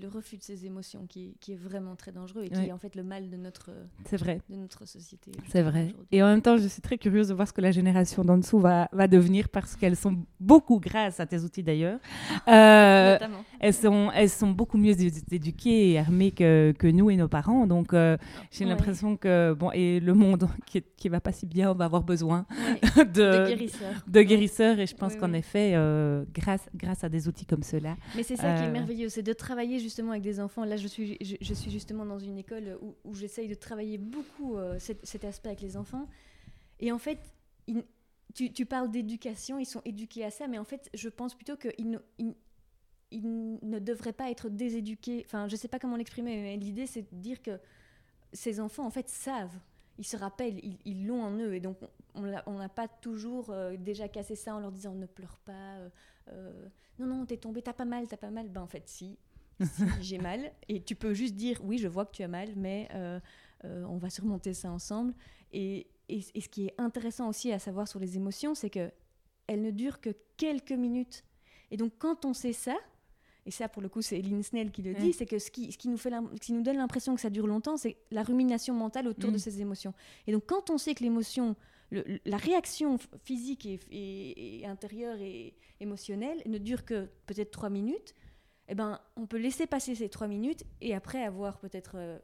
le 0.00 0.08
refus 0.08 0.36
de 0.36 0.42
ses 0.42 0.66
émotions 0.66 1.06
qui, 1.06 1.36
qui, 1.40 1.52
est 1.52 1.56
vraiment 1.56 1.96
très 1.96 2.12
dangereux 2.12 2.44
et 2.44 2.50
qui 2.50 2.66
est 2.66 2.72
en 2.72 2.78
fait 2.78 2.94
le 2.94 3.02
mal 3.02 3.30
de 3.30 3.36
notre, 3.36 3.70
vrai. 4.12 4.40
De 4.48 4.56
notre 4.56 4.86
société. 4.86 5.32
C'est 5.48 5.62
vrai. 5.62 5.94
Et 6.12 6.22
en 6.22 6.26
même 6.26 6.42
temps, 6.42 6.56
je 6.56 6.66
suis 6.68 6.82
très 6.82 6.98
curieuse 6.98 7.28
de 7.28 7.34
voir 7.34 7.48
ce 7.48 7.52
que 7.52 7.60
la 7.60 7.70
génération 7.70 8.24
d'en 8.24 8.38
dessous 8.38 8.58
va, 8.58 8.88
va 8.92 9.08
devenir 9.08 9.48
parce 9.48 9.76
qu'elles 9.76 9.96
sont 9.96 10.16
beaucoup, 10.40 10.80
grâce 10.80 11.20
à 11.20 11.26
tes 11.26 11.40
outils 11.40 11.62
d'ailleurs, 11.62 11.98
euh, 12.48 13.18
elles, 13.60 13.74
sont, 13.74 14.10
elles 14.14 14.30
sont 14.30 14.50
beaucoup 14.50 14.78
mieux 14.78 14.94
éduquées 15.00 15.92
et 15.92 15.98
armées 15.98 16.30
que, 16.30 16.72
que 16.78 16.86
nous 16.86 17.10
et 17.10 17.16
nos 17.16 17.28
parents. 17.28 17.66
Donc 17.66 17.92
euh, 17.92 18.16
j'ai 18.50 18.64
l'impression 18.64 19.16
que, 19.16 19.54
bon, 19.54 19.70
et 19.72 20.00
le 20.00 20.14
monde 20.14 20.48
qui, 20.66 20.82
qui 20.96 21.08
va 21.08 21.20
pas 21.20 21.32
si 21.32 21.46
bien, 21.46 21.70
on 21.70 21.74
va 21.74 21.86
avoir 21.86 22.02
besoin 22.02 22.46
de 23.14 23.27
de 23.32 23.46
guérisseurs. 23.46 24.04
De 24.06 24.22
guérisseurs, 24.22 24.78
et 24.78 24.86
je 24.86 24.94
pense 24.94 25.16
qu'en 25.16 25.32
effet, 25.32 25.72
euh, 25.74 26.24
grâce, 26.32 26.68
grâce 26.74 27.04
à 27.04 27.08
des 27.08 27.28
outils 27.28 27.46
comme 27.46 27.62
cela. 27.62 27.96
Mais 28.16 28.22
c'est 28.22 28.36
ça 28.36 28.54
qui 28.54 28.62
est 28.62 28.68
euh, 28.68 28.72
merveilleux, 28.72 29.08
c'est 29.08 29.22
de 29.22 29.32
travailler 29.32 29.78
justement 29.78 30.10
avec 30.12 30.22
des 30.22 30.40
enfants. 30.40 30.64
Là, 30.64 30.76
je 30.76 30.86
suis, 30.86 31.18
je, 31.20 31.54
suis 31.54 31.70
justement 31.70 32.04
dans 32.04 32.18
une 32.18 32.38
école 32.38 32.78
où, 32.80 32.94
où 33.04 33.14
j'essaye 33.14 33.48
de 33.48 33.54
travailler 33.54 33.98
beaucoup 33.98 34.56
euh, 34.56 34.76
cet, 34.78 35.04
cet, 35.06 35.24
aspect 35.24 35.48
avec 35.48 35.60
les 35.60 35.76
enfants. 35.76 36.08
Et 36.80 36.92
en 36.92 36.98
fait, 36.98 37.18
tu, 38.34 38.52
tu, 38.52 38.66
parles 38.66 38.90
d'éducation, 38.90 39.58
ils 39.58 39.66
sont 39.66 39.82
éduqués 39.84 40.24
à 40.24 40.30
ça, 40.30 40.46
mais 40.46 40.58
en 40.58 40.64
fait, 40.64 40.90
je 40.94 41.08
pense 41.08 41.34
plutôt 41.34 41.56
qu'ils 41.56 41.90
ne, 41.90 41.98
ils, 43.10 43.58
ne 43.62 43.78
devraient 43.78 44.12
pas 44.12 44.30
être 44.30 44.48
déséduqués. 44.48 45.22
Enfin, 45.26 45.48
je 45.48 45.54
ne 45.54 45.58
sais 45.58 45.68
pas 45.68 45.78
comment 45.78 45.96
l'exprimer, 45.96 46.36
mais 46.36 46.56
l'idée, 46.56 46.86
c'est 46.86 47.02
de 47.02 47.16
dire 47.16 47.42
que 47.42 47.58
ces 48.32 48.60
enfants, 48.60 48.86
en 48.86 48.90
fait, 48.90 49.08
savent 49.08 49.58
ils 49.98 50.06
se 50.06 50.16
rappellent, 50.16 50.60
ils 50.84 51.06
l'ont 51.06 51.22
en 51.22 51.32
eux. 51.32 51.54
Et 51.54 51.60
donc, 51.60 51.76
on 52.14 52.58
n'a 52.58 52.68
pas 52.68 52.88
toujours 52.88 53.50
euh, 53.50 53.76
déjà 53.76 54.08
cassé 54.08 54.34
ça 54.34 54.54
en 54.54 54.60
leur 54.60 54.72
disant 54.72 54.94
ne 54.94 55.06
pleure 55.06 55.38
pas, 55.44 55.52
euh, 55.52 55.88
euh, 56.30 56.68
non, 56.98 57.06
non, 57.06 57.26
t'es 57.26 57.36
tombé, 57.36 57.62
t'as 57.62 57.72
pas 57.72 57.84
mal, 57.84 58.06
t'as 58.08 58.16
pas 58.16 58.30
mal. 58.30 58.48
Ben, 58.48 58.62
en 58.62 58.66
fait, 58.66 58.88
si, 58.88 59.18
j'ai 60.00 60.18
mal. 60.18 60.52
Et 60.68 60.82
tu 60.82 60.94
peux 60.94 61.14
juste 61.14 61.34
dire 61.34 61.60
oui, 61.64 61.78
je 61.78 61.88
vois 61.88 62.06
que 62.06 62.12
tu 62.12 62.22
as 62.22 62.28
mal, 62.28 62.50
mais 62.56 62.88
on 63.64 63.98
va 63.98 64.10
surmonter 64.10 64.54
ça 64.54 64.70
ensemble. 64.70 65.14
Et, 65.52 65.88
et, 66.08 66.20
et, 66.34 66.40
ce 66.40 66.48
qui 66.48 66.66
est 66.66 66.74
intéressant 66.78 67.28
aussi 67.28 67.52
à 67.52 67.58
savoir 67.58 67.88
sur 67.88 67.98
les 67.98 68.16
émotions, 68.16 68.54
c'est 68.54 68.70
que 68.70 68.90
elles 69.46 69.62
ne 69.62 69.70
durent 69.70 70.00
que 70.00 70.10
quelques 70.36 70.72
minutes. 70.72 71.24
Et 71.70 71.76
donc, 71.76 71.92
quand 71.98 72.24
on 72.24 72.34
sait 72.34 72.52
ça, 72.52 72.76
et 73.48 73.50
ça 73.50 73.66
pour 73.66 73.80
le 73.80 73.88
coup 73.88 74.02
c'est 74.02 74.20
Lynn 74.20 74.42
Snell 74.42 74.70
qui 74.70 74.82
le 74.82 74.92
dit, 74.92 75.14
c'est 75.14 75.24
que 75.24 75.38
ce 75.38 75.50
qui, 75.50 75.72
ce 75.72 75.78
qui, 75.78 75.88
nous 75.88 75.96
fait 75.96 76.12
qui 76.38 76.52
nous 76.52 76.60
donne 76.60 76.76
l'impression 76.76 77.14
que 77.14 77.20
ça 77.20 77.30
dure 77.30 77.46
longtemps, 77.46 77.78
c'est 77.78 77.96
la 78.10 78.22
rumination 78.22 78.74
mentale 78.74 79.08
autour 79.08 79.32
de 79.32 79.36
mm. 79.36 79.40
ces 79.40 79.62
émotions. 79.62 79.94
Et 80.26 80.32
donc 80.32 80.44
quand 80.46 80.68
on 80.68 80.76
sait 80.76 80.94
que 80.94 81.02
l'émotion, 81.02 81.56
la 81.90 82.36
réaction 82.36 82.98
physique 83.24 83.66
et, 83.66 84.62
intérieure 84.66 85.16
et 85.18 85.54
émotionnelle 85.80 86.42
ne 86.44 86.58
dure 86.58 86.84
que 86.84 87.08
peut-être 87.24 87.50
trois 87.50 87.70
minutes, 87.70 88.14
eh 88.68 88.74
ben, 88.74 89.00
on 89.16 89.26
peut 89.26 89.38
laisser 89.38 89.66
passer 89.66 89.94
ces 89.94 90.10
trois 90.10 90.28
minutes 90.28 90.64
et 90.82 90.94
après 90.94 91.24
avoir 91.24 91.58
peut-être 91.58 91.92
euh, 91.94 92.18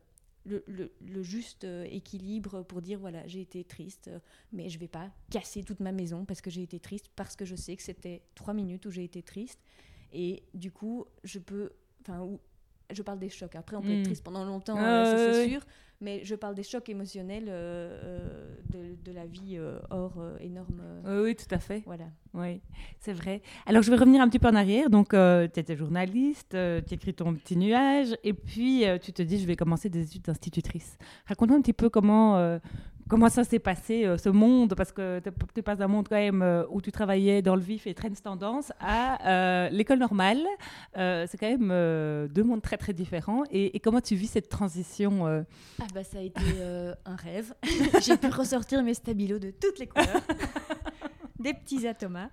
le, 0.44 0.92
le, 1.00 1.22
juste 1.22 1.64
euh, 1.64 1.86
équilibre 1.90 2.62
pour 2.64 2.82
dire 2.82 2.98
voilà, 2.98 3.26
j'ai 3.26 3.40
été 3.40 3.64
triste, 3.64 4.08
euh, 4.08 4.18
mais 4.52 4.68
je 4.68 4.78
vais 4.78 4.88
pas 4.88 5.10
casser 5.30 5.64
toute 5.64 5.80
ma 5.80 5.90
maison 5.90 6.26
parce 6.26 6.42
que 6.42 6.50
j'ai 6.50 6.62
été 6.62 6.78
triste, 6.80 7.10
parce 7.16 7.34
que 7.34 7.46
je 7.46 7.56
sais 7.56 7.74
que 7.76 7.82
c'était 7.82 8.20
trois 8.34 8.52
minutes 8.52 8.84
où 8.84 8.90
j'ai 8.90 9.04
été 9.04 9.22
triste. 9.22 9.58
Et 10.14 10.44
du 10.54 10.70
coup, 10.70 11.04
je 11.24 11.38
peux. 11.38 11.70
Enfin, 12.00 12.38
je 12.90 13.02
parle 13.02 13.18
des 13.18 13.28
chocs. 13.28 13.54
Après, 13.56 13.76
on 13.76 13.82
peut 13.82 13.90
être 13.90 14.00
hmm. 14.00 14.04
triste 14.04 14.24
pendant 14.24 14.44
longtemps, 14.44 14.76
ah, 14.78 15.04
ça 15.04 15.32
c'est 15.32 15.48
sûr. 15.48 15.60
Mais 16.00 16.22
je 16.24 16.34
parle 16.34 16.54
des 16.54 16.62
chocs 16.62 16.88
émotionnels 16.88 17.46
euh, 17.48 17.98
euh, 18.02 18.56
de, 18.68 19.10
de, 19.10 19.12
la 19.16 19.26
vie 19.26 19.56
euh, 19.56 19.78
hors 19.90 20.20
énorme. 20.40 20.82
oui, 21.06 21.34
tout 21.34 21.52
à 21.52 21.58
fait. 21.58 21.82
Voilà. 21.86 22.06
Oui, 22.34 22.60
c'est 23.00 23.12
vrai. 23.12 23.40
Alors, 23.64 23.82
je 23.82 23.90
vais 23.90 23.96
revenir 23.96 24.20
un 24.20 24.28
petit 24.28 24.38
peu 24.38 24.48
en 24.48 24.54
arrière. 24.54 24.90
Donc, 24.90 25.10
tu 25.10 25.60
étais 25.60 25.76
journaliste, 25.76 26.56
tu 26.86 26.94
écris 26.94 27.14
ton 27.14 27.34
petit 27.34 27.56
nuage, 27.56 28.14
et 28.22 28.34
puis 28.34 28.84
tu 29.00 29.12
te 29.12 29.22
dis, 29.22 29.38
je 29.38 29.46
vais 29.46 29.56
commencer 29.56 29.88
des 29.88 30.02
études 30.02 30.22
d'institutrice. 30.22 30.98
Raconte-moi 31.26 31.58
un 31.58 31.62
petit 31.62 31.72
peu 31.72 31.88
comment 31.88 32.58
comment 33.08 33.28
ça 33.28 33.44
s'est 33.44 33.58
passé, 33.58 34.04
euh, 34.04 34.16
ce 34.16 34.28
monde 34.28 34.74
Parce 34.74 34.92
que 34.92 35.20
tu 35.54 35.62
passes 35.62 35.78
d'un 35.78 35.88
monde 35.88 36.08
quand 36.08 36.16
même 36.16 36.42
euh, 36.42 36.64
où 36.70 36.80
tu 36.80 36.92
travaillais 36.92 37.42
dans 37.42 37.56
le 37.56 37.62
vif 37.62 37.86
et 37.86 37.94
traînes 37.94 38.14
tendance 38.14 38.72
à 38.80 39.28
euh, 39.28 39.68
l'école 39.70 39.98
normale. 39.98 40.42
c'est 40.94 41.36
quand 41.38 41.58
même 41.58 42.28
deux 42.28 42.42
mondes 42.42 42.62
très 42.62 42.76
très 42.76 42.92
différents. 42.92 43.42
Et, 43.50 43.78
comment 43.80 44.00
tu 44.00 44.14
vis 44.14 44.28
cette 44.28 44.48
transition 44.48 45.26
ah 45.26 45.86
bah, 45.94 46.04
Ça 46.04 46.18
a 46.18 46.22
été 46.22 46.40
un 47.04 47.16
rêve. 47.16 47.54
J'ai 48.02 48.16
pu 48.16 48.28
ressortir 48.28 48.82
mes 48.82 48.94
stabilos 48.94 49.38
de 49.38 49.50
toutes 49.50 49.78
les 49.78 49.86
couleurs. 49.86 50.22
des 51.38 51.52
petits 51.52 51.86
atomas. 51.86 52.28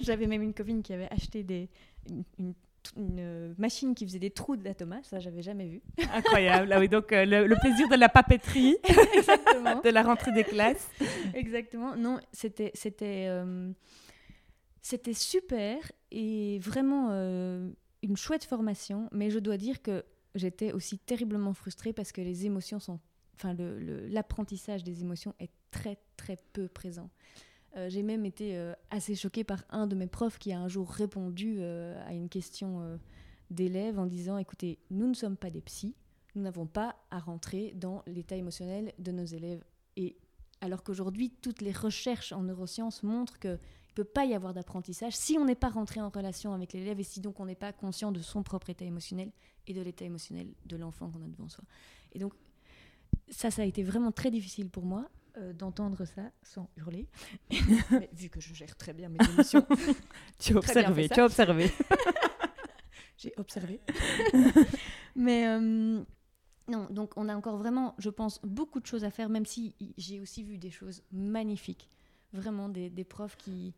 J'avais 0.00 0.26
même 0.26 0.42
une 0.42 0.54
copine 0.54 0.82
qui 0.82 0.92
avait 0.92 1.08
acheté 1.10 1.42
des, 1.42 1.68
une 2.08 2.24
une 2.38 2.54
euh, 2.98 3.54
machine 3.58 3.94
qui 3.94 4.06
faisait 4.06 4.18
des 4.18 4.30
trous 4.30 4.56
d'atomas, 4.56 5.02
ça 5.02 5.20
j'avais 5.20 5.42
jamais 5.42 5.66
vu. 5.66 5.82
Incroyable, 6.12 6.72
ah 6.72 6.78
oui, 6.78 6.88
donc 6.88 7.12
euh, 7.12 7.24
le, 7.24 7.56
plaisir 7.60 7.88
de 7.88 7.96
la 7.96 8.08
papeterie, 8.08 8.76
de 9.84 9.90
la 9.90 10.02
rentrée 10.02 10.32
des 10.32 10.44
classes. 10.44 10.88
Exactement, 11.34 11.96
non, 11.96 12.18
c'était 12.32 12.70
c'était 12.74 13.26
euh, 13.28 13.72
c'était 14.80 15.14
super 15.14 15.90
et 16.10 16.58
vraiment 16.58 17.10
une 18.02 18.16
chouette 18.16 18.44
formation, 18.44 19.08
mais 19.12 19.30
je 19.30 19.38
dois 19.38 19.56
dire 19.56 19.80
que 19.80 20.04
j'étais 20.34 20.72
aussi 20.72 20.98
terriblement 20.98 21.54
frustrée 21.54 21.92
parce 21.92 22.12
que 22.12 22.20
les 22.20 22.46
émotions 22.46 22.80
sont, 22.80 23.00
enfin 23.34 23.54
l'apprentissage 24.08 24.82
des 24.82 25.00
émotions 25.02 25.34
est 25.38 25.52
très 25.70 25.98
très 26.16 26.36
peu 26.52 26.68
présent. 26.68 27.10
Euh, 27.76 27.88
j'ai 27.88 28.02
même 28.02 28.26
été 28.26 28.56
euh, 28.56 28.74
assez 28.90 29.14
choquée 29.14 29.44
par 29.44 29.64
un 29.70 29.86
de 29.86 29.94
mes 29.94 30.06
profs 30.06 30.38
qui 30.38 30.52
a 30.52 30.60
un 30.60 30.68
jour 30.68 30.90
répondu 30.90 31.56
euh, 31.58 32.06
à 32.06 32.12
une 32.12 32.28
question 32.28 32.98
d'élève 33.50 33.98
en 33.98 34.06
disant 34.06 34.38
écoutez, 34.38 34.78
nous 34.90 35.06
ne 35.06 35.14
sommes 35.14 35.36
pas 35.36 35.50
des 35.50 35.60
psys, 35.60 35.94
nous 36.34 36.42
n'avons 36.42 36.66
pas 36.66 36.96
à 37.10 37.18
rentrer 37.18 37.72
dans 37.76 38.02
l'état 38.06 38.36
émotionnel 38.36 38.92
de 38.98 39.12
nos 39.12 39.24
élèves. 39.24 39.64
Et 39.96 40.16
alors 40.60 40.82
qu'aujourd'hui, 40.82 41.30
toutes 41.30 41.60
les 41.60 41.72
recherches 41.72 42.32
en 42.32 42.42
neurosciences 42.42 43.02
montrent 43.02 43.38
qu'il 43.38 43.50
ne 43.50 43.94
peut 43.94 44.04
pas 44.04 44.24
y 44.24 44.34
avoir 44.34 44.54
d'apprentissage 44.54 45.14
si 45.14 45.38
on 45.38 45.44
n'est 45.44 45.54
pas 45.54 45.68
rentré 45.68 46.00
en 46.00 46.08
relation 46.08 46.52
avec 46.52 46.72
l'élève 46.72 47.00
et 47.00 47.04
si 47.04 47.20
donc 47.20 47.40
on 47.40 47.46
n'est 47.46 47.54
pas 47.54 47.72
conscient 47.72 48.12
de 48.12 48.20
son 48.20 48.42
propre 48.42 48.70
état 48.70 48.84
émotionnel 48.84 49.32
et 49.66 49.74
de 49.74 49.80
l'état 49.80 50.04
émotionnel 50.04 50.48
de 50.66 50.76
l'enfant 50.76 51.10
qu'on 51.10 51.22
a 51.22 51.28
devant 51.28 51.48
soi. 51.48 51.64
Et 52.12 52.18
donc, 52.18 52.32
ça, 53.28 53.50
ça 53.50 53.62
a 53.62 53.64
été 53.64 53.82
vraiment 53.82 54.12
très 54.12 54.30
difficile 54.30 54.68
pour 54.68 54.84
moi. 54.84 55.08
Euh, 55.38 55.54
d'entendre 55.54 56.04
ça 56.04 56.30
sans 56.42 56.68
hurler. 56.76 57.08
vu 58.12 58.28
que 58.28 58.38
je 58.38 58.52
gère 58.52 58.76
très 58.76 58.92
bien 58.92 59.08
mes 59.08 59.16
émotions. 59.32 59.66
tu 60.38 60.52
as 60.52 60.56
observé, 60.56 61.08
tu 61.08 61.20
as 61.20 61.24
observé. 61.24 61.70
J'ai 63.16 63.32
observé. 63.38 63.80
Mais 65.16 65.46
euh, 65.46 66.02
non, 66.68 66.86
donc 66.90 67.14
on 67.16 67.30
a 67.30 67.34
encore 67.34 67.56
vraiment, 67.56 67.94
je 67.96 68.10
pense, 68.10 68.40
beaucoup 68.44 68.78
de 68.78 68.84
choses 68.84 69.04
à 69.04 69.10
faire, 69.10 69.30
même 69.30 69.46
si 69.46 69.74
j'ai 69.96 70.20
aussi 70.20 70.42
vu 70.42 70.58
des 70.58 70.70
choses 70.70 71.02
magnifiques. 71.12 71.88
Vraiment 72.34 72.68
des, 72.68 72.90
des 72.90 73.04
profs 73.04 73.36
qui, 73.36 73.74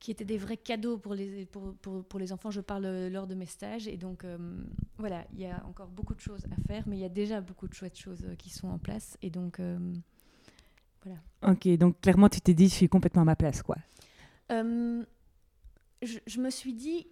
qui 0.00 0.10
étaient 0.10 0.26
des 0.26 0.38
vrais 0.38 0.58
cadeaux 0.58 0.98
pour 0.98 1.14
les, 1.14 1.46
pour, 1.46 1.74
pour, 1.76 2.04
pour, 2.04 2.20
les 2.20 2.30
enfants. 2.30 2.50
Je 2.50 2.60
parle 2.60 3.08
lors 3.08 3.26
de 3.26 3.34
mes 3.34 3.46
stages. 3.46 3.88
Et 3.88 3.96
donc, 3.96 4.24
euh, 4.24 4.36
voilà, 4.98 5.24
il 5.32 5.40
y 5.40 5.46
a 5.46 5.64
encore 5.64 5.88
beaucoup 5.88 6.14
de 6.14 6.20
choses 6.20 6.44
à 6.50 6.60
faire, 6.66 6.86
mais 6.86 6.96
il 6.98 7.00
y 7.00 7.06
a 7.06 7.10
déjà 7.10 7.40
beaucoup 7.40 7.68
de 7.68 7.74
chouettes 7.74 7.98
choses 7.98 8.26
qui 8.36 8.50
sont 8.50 8.68
en 8.68 8.78
place. 8.78 9.16
Et 9.22 9.30
donc, 9.30 9.60
Ok, 11.42 11.68
donc 11.76 12.00
clairement, 12.00 12.28
tu 12.28 12.40
t'es 12.40 12.54
dit, 12.54 12.68
je 12.68 12.74
suis 12.74 12.88
complètement 12.88 13.22
à 13.22 13.24
ma 13.24 13.36
place, 13.36 13.62
quoi. 13.62 13.76
Euh, 14.50 15.04
je, 16.02 16.40
me 16.40 16.50
suis 16.50 16.74
dit 16.74 17.06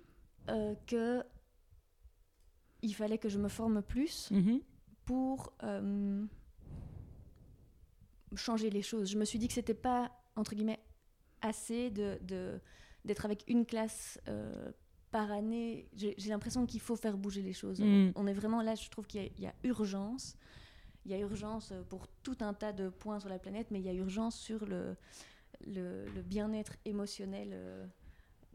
euh, 0.49 0.75
que 0.87 1.23
il 2.83 2.95
fallait 2.95 3.19
que 3.19 3.29
je 3.29 3.39
me 3.39 3.49
forme 3.49 3.83
plus 3.83 4.31
mhm. 4.31 4.61
pour 5.05 5.53
euh, 5.63 6.25
changer 8.35 8.71
les 8.71 8.83
choses. 8.83 9.11
Je 9.11 9.19
me 9.19 9.25
suis 9.25 9.39
dit 9.39 9.49
que 9.49 9.55
c'était 9.55 9.75
pas 9.75 10.11
entre 10.37 10.55
guillemets 10.55 10.81
assez 11.41 11.91
de 11.91 12.61
d'être 13.05 13.25
avec 13.25 13.45
une 13.49 13.65
classe 13.65 14.21
par 15.11 15.31
année. 15.33 15.89
J'ai 15.95 16.15
l'impression 16.29 16.67
qu'il 16.67 16.81
faut 16.81 16.97
faire 16.97 17.17
bouger 17.17 17.43
les 17.43 17.53
choses. 17.55 17.81
Mm. 17.81 18.13
On, 18.15 18.27
est 18.27 18.35
vraiment 18.35 18.63
là. 18.63 18.75
Je 18.75 18.89
trouve 18.91 19.07
qu'il 19.07 19.31
y, 19.39 19.47
a 19.47 19.55
urgence 19.65 20.37
il 21.05 21.13
y 21.13 21.15
a 21.15 21.19
urgence 21.19 21.73
pour 21.89 22.07
tout 22.23 22.37
un 22.41 22.55
tas 22.55 22.73
de 22.73 22.89
points 22.89 23.21
sur 23.21 23.29
la 23.29 23.39
planète, 23.39 23.69
mais 23.71 23.81
il 23.81 23.87
y 23.87 23.89
a 23.89 23.95
urgence 23.95 24.37
sur 24.37 24.67
le, 24.67 24.97
le, 25.67 26.23
bien-être 26.23 26.75
émotionnel 26.85 27.51
euh, 27.53 27.87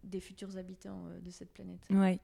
des 0.04 0.20
futurs 0.20 0.58
habitants 0.58 1.06
euh, 1.08 1.20
de 1.20 1.32
cette 1.32 1.52
planète. 1.52 1.82
Oui. 1.90 2.20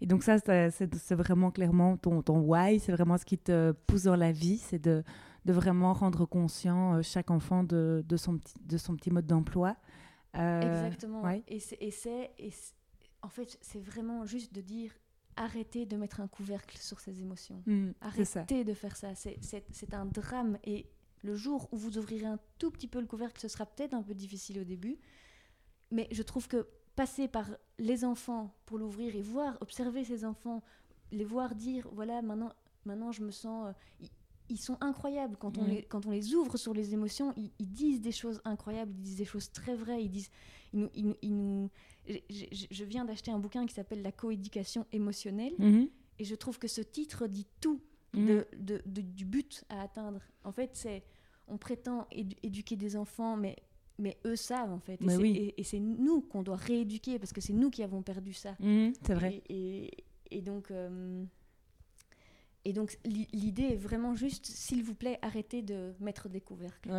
Et 0.00 0.06
donc 0.06 0.22
ça, 0.22 0.38
c'est 0.38 1.14
vraiment 1.14 1.50
clairement 1.50 1.96
ton, 1.96 2.22
ton 2.22 2.40
why, 2.40 2.78
c'est 2.78 2.92
vraiment 2.92 3.18
ce 3.18 3.24
qui 3.24 3.38
te 3.38 3.72
pousse 3.72 4.04
dans 4.04 4.16
la 4.16 4.32
vie, 4.32 4.58
c'est 4.58 4.78
de, 4.78 5.02
de, 5.44 5.52
vraiment 5.52 5.92
rendre 5.92 6.26
conscient 6.26 6.94
euh, 6.94 7.02
chaque 7.02 7.30
enfant 7.30 7.64
de, 7.64 8.04
de, 8.06 8.16
son, 8.16 8.38
petit, 8.38 8.54
de 8.60 8.76
son 8.76 8.96
petit 8.96 9.10
mode 9.10 9.26
d'emploi. 9.26 9.76
Euh, 10.36 10.86
Exactement. 10.86 11.22
Et 11.48 11.60
c'est, 11.60 12.30
en 13.22 13.28
fait, 13.28 13.58
c'est 13.60 13.80
vraiment 13.80 14.24
juste 14.24 14.54
de 14.54 14.60
dire 14.60 14.92
arrêtez 15.36 15.86
de 15.86 15.96
mettre 15.96 16.20
un 16.20 16.28
couvercle 16.28 16.76
sur 16.78 17.00
ces 17.00 17.20
émotions. 17.20 17.62
Mm, 17.66 17.90
arrêtez 18.00 18.64
de 18.64 18.74
faire 18.74 18.96
ça. 18.96 19.14
C'est 19.14 19.94
un 19.94 20.06
drame. 20.06 20.58
Et 20.64 20.86
le 21.22 21.34
jour 21.34 21.68
où 21.72 21.76
vous 21.76 21.98
ouvrirez 21.98 22.26
un 22.26 22.38
tout 22.58 22.70
petit 22.70 22.88
peu 22.88 23.00
le 23.00 23.06
couvercle, 23.06 23.40
ce 23.40 23.48
sera 23.48 23.66
peut-être 23.66 23.94
un 23.94 24.02
peu 24.02 24.14
difficile 24.14 24.60
au 24.60 24.64
début. 24.64 24.98
Mais 25.90 26.08
je 26.10 26.22
trouve 26.22 26.48
que 26.48 26.66
passer 26.96 27.28
par 27.28 27.48
les 27.78 28.04
enfants 28.04 28.54
pour 28.66 28.78
l'ouvrir 28.78 29.14
et 29.16 29.22
voir, 29.22 29.58
observer 29.60 30.04
ces 30.04 30.24
enfants, 30.24 30.62
les 31.12 31.24
voir 31.24 31.54
dire 31.54 31.88
voilà, 31.92 32.22
maintenant, 32.22 32.52
maintenant 32.84 33.12
je 33.12 33.22
me 33.22 33.30
sens. 33.30 33.74
Euh, 34.02 34.06
ils, 34.54 34.58
sont 34.58 34.76
incroyables 34.80 35.36
quand 35.38 35.58
on, 35.58 35.64
les, 35.64 35.82
quand 35.82 36.06
on 36.06 36.10
les 36.10 36.34
ouvre 36.34 36.56
sur 36.56 36.74
les 36.74 36.94
émotions. 36.94 37.34
Ils, 37.36 37.72
disent 37.72 38.00
des 38.00 38.12
choses 38.12 38.40
incroyables, 38.44 38.92
ils 38.96 39.02
disent 39.02 39.16
des 39.16 39.24
choses 39.24 39.50
très 39.50 39.74
vraies. 39.74 40.02
Ils 40.02 40.10
disent. 40.10 40.30
Ils 40.72 41.36
nous, 41.36 41.70
je, 42.08 42.84
viens 42.84 43.04
d'acheter 43.04 43.30
un 43.30 43.38
bouquin 43.38 43.64
qui 43.66 43.74
s'appelle 43.74 44.02
La 44.02 44.12
coéducation 44.12 44.86
émotionnelle. 44.92 45.54
Mm-hmm. 45.58 45.88
Et 46.18 46.24
je 46.24 46.34
trouve 46.34 46.58
que 46.58 46.68
ce 46.68 46.80
titre 46.80 47.26
dit 47.26 47.46
tout 47.60 47.80
de, 48.12 48.46
du 48.86 49.24
but 49.24 49.64
à 49.68 49.82
atteindre. 49.82 50.20
En 50.44 50.52
fait, 50.52 50.70
c'est 50.74 51.04
on 51.46 51.58
prétend 51.58 52.06
éduquer 52.10 52.76
des 52.76 52.96
enfants, 52.96 53.36
mais 53.36 53.56
mais 53.98 54.18
eux 54.24 54.36
savent 54.36 54.72
en 54.72 54.80
fait. 54.80 55.00
Et 55.56 55.62
c'est 55.62 55.78
nous 55.78 56.20
qu'on 56.20 56.42
doit 56.42 56.56
rééduquer 56.56 57.18
parce 57.18 57.32
que 57.32 57.40
c'est 57.40 57.52
nous 57.52 57.70
qui 57.70 57.82
avons 57.82 58.02
perdu 58.02 58.32
ça. 58.32 58.56
Mmh, 58.60 58.88
c'est 59.02 59.14
vrai. 59.14 59.42
Et, 59.48 60.04
et, 60.30 60.40
donc, 60.42 60.70
euh, 60.70 61.24
et 62.66 62.72
donc 62.72 62.96
l'idée 63.04 63.64
est 63.72 63.76
vraiment 63.76 64.14
juste, 64.14 64.46
s'il 64.46 64.82
vous 64.82 64.94
plaît, 64.94 65.18
arrêtez 65.20 65.60
de 65.60 65.92
mettre 66.00 66.30
des 66.30 66.40
couvercles. 66.40 66.90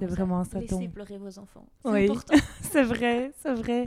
c'est 0.00 0.06
vraiment, 0.06 0.42
ça. 0.42 0.58
Laissez 0.58 0.88
pleurer 0.88 1.16
vos 1.16 1.38
enfants. 1.38 1.66
C'est 1.84 2.04
important. 2.04 2.34
c'est 2.60 2.82
vrai, 2.82 3.30
c'est 3.40 3.54
vrai. 3.54 3.84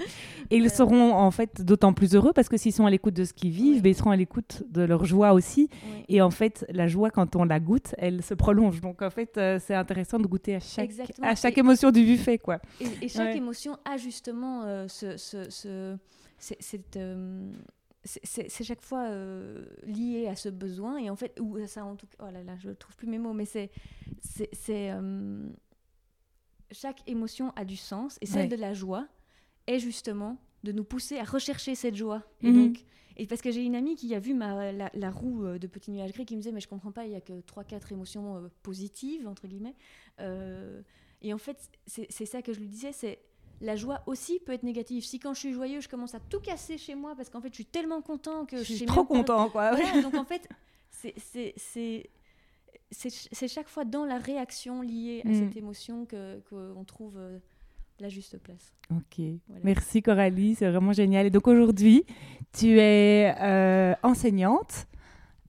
Et 0.50 0.58
ils 0.58 0.70
seront 0.70 1.14
en 1.14 1.32
fait 1.32 1.62
d'autant 1.62 1.92
plus 1.92 2.16
heureux 2.16 2.32
parce 2.34 2.48
que 2.48 2.56
s'ils 2.56 2.72
sont 2.72 2.86
à 2.86 2.90
l'écoute 2.90 3.14
de 3.16 3.26
ce 3.26 3.34
qu'ils 3.34 3.52
vivent, 3.52 3.82
ben, 3.82 3.90
ils 3.90 3.96
seront 3.96 4.12
à 4.12 4.16
l'écoute 4.16 4.64
de 4.70 4.82
leur 4.82 5.04
joie 5.04 5.34
aussi. 5.34 5.70
Et 6.08 6.22
en 6.22 6.32
fait, 6.32 6.66
la 6.70 6.88
joie, 6.88 7.12
quand 7.12 7.36
on 7.36 7.44
la 7.44 7.60
goûte, 7.60 7.94
elle 7.98 8.24
se 8.24 8.34
prolonge. 8.34 8.80
Donc 8.80 9.02
en 9.02 9.10
fait, 9.10 9.38
euh, 9.38 9.60
c'est 9.60 9.76
intéressant 9.76 10.20
de 10.20 10.28
goûter 10.28 10.56
à 10.56 10.60
chaque, 10.62 10.92
à 11.22 11.36
chaque 11.36 11.58
émotion 11.58 11.92
du 11.92 12.04
buffet. 12.06 12.38
Quoi. 12.38 12.60
Et, 13.02 13.10
chaque 13.10 13.36
émotion 13.36 13.78
a 13.84 13.98
justement 13.98 14.64
euh, 14.64 14.88
ce, 14.88 15.18
ce, 15.18 15.98
cette 16.38 16.98
c'est 18.06 18.64
chaque 18.64 18.82
fois 18.82 19.10
euh, 19.10 19.66
lié 19.84 20.28
à 20.28 20.36
ce 20.36 20.48
besoin 20.48 20.98
et 20.98 21.10
en 21.10 21.16
fait 21.16 21.38
ou 21.40 21.58
ça 21.68 21.84
en 21.84 21.96
tout 21.96 22.08
cas 22.08 22.28
oh 22.28 22.32
là 22.32 22.44
là 22.44 22.58
je 22.58 22.70
trouve 22.70 22.96
plus 22.96 23.08
mes 23.08 23.20
mots 23.20 23.34
mais 23.34 23.46
c'est 23.46 23.72
c'est 24.22 24.92
euh, 24.92 25.50
chaque 26.72 27.08
émotion 27.10 27.52
a 27.58 27.66
du 27.66 27.76
sens 27.76 28.18
et 28.22 28.26
celle 28.26 28.48
de 28.48 28.56
la 28.56 28.74
joie 28.74 29.08
est 29.68 29.80
justement 29.80 30.38
de 30.64 30.72
nous 30.72 30.86
pousser 30.86 31.18
à 31.18 31.24
rechercher 31.24 31.76
cette 31.76 31.96
joie 31.96 32.24
et 32.42 32.52
mhm. 32.52 32.68
donc 32.68 32.86
et 33.18 33.28
parce 33.28 33.42
que 33.42 33.52
j'ai 33.52 33.64
une 33.64 33.76
amie 33.76 33.96
qui 33.96 34.16
a 34.16 34.20
vu 34.20 34.34
ma, 34.34 34.72
la, 34.72 35.12
roue 35.12 35.44
euh, 35.44 35.60
de 35.60 35.68
Petit 35.68 35.92
Nuage 35.92 36.14
Gris 36.14 36.26
qui 36.26 36.38
me 36.38 36.42
disait 36.42 36.54
mais 36.54 36.62
je 36.62 36.70
comprends 36.70 36.94
pas 36.94 37.06
il 37.06 37.12
y 37.12 37.16
a 37.16 37.22
que 37.22 37.42
trois 37.42 37.66
quatre 37.66 37.92
émotions 37.92 38.50
positives 38.64 39.28
entre 39.28 39.48
guillemets 39.48 39.76
et 41.22 41.34
en 41.34 41.38
fait 41.38 41.70
c'est 41.86 42.26
ça 42.26 42.42
que 42.42 42.54
je 42.54 42.62
lui 42.62 42.70
disais 42.70 42.94
c'est 42.94 43.20
la 43.62 43.76
joie 43.76 44.02
aussi 44.06 44.40
peut 44.40 44.54
être 44.54 44.64
négative. 44.64 45.04
Si 45.04 45.20
quand 45.20 45.34
je 45.34 45.40
suis 45.40 45.54
joyeux, 45.54 45.82
je 45.82 45.90
commence 45.90 46.16
à 46.16 46.20
tout 46.20 46.40
casser 46.40 46.78
chez 46.78 46.96
moi 46.96 47.14
parce 47.16 47.30
qu'en 47.30 47.42
fait, 47.42 47.50
je 47.50 47.56
suis 47.56 47.66
tellement 47.66 48.02
content 48.02 48.46
que 48.46 48.58
je 48.58 48.74
suis 48.74 48.86
trop 48.86 49.04
content, 49.04 49.50
quoi. 49.50 49.76
donc 50.04 50.14
en 50.14 50.26
fait, 50.26 50.48
c'est 50.92 52.10
chaque 53.48 53.68
fois 53.68 53.86
dans 53.86 54.06
la 54.06 54.18
réaction 54.18 54.82
liée 54.82 55.22
à 55.26 55.34
cette 55.34 55.56
mm. 55.56 55.60
émotion 55.60 56.06
que 56.06 56.40
qu'on 56.50 56.84
trouve 56.84 57.18
euh, 57.18 57.40
la 58.00 58.10
juste 58.10 58.38
place. 58.38 58.74
Ok, 58.92 59.22
merci 59.64 60.02
Coralie, 60.02 60.56
c'est 60.56 60.70
vraiment 60.70 60.94
génial. 60.94 61.26
Et 61.26 61.30
donc 61.30 61.48
aujourd'hui, 61.48 62.06
tu 62.54 62.80
es 62.80 63.36
euh, 63.40 63.94
enseignante 64.04 64.88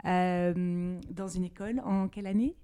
euh, 0.05 0.99
dans 1.11 1.29
une 1.29 1.45
école 1.45 1.81
en 1.85 2.09
quelle 2.09 2.27
année? 2.27 2.57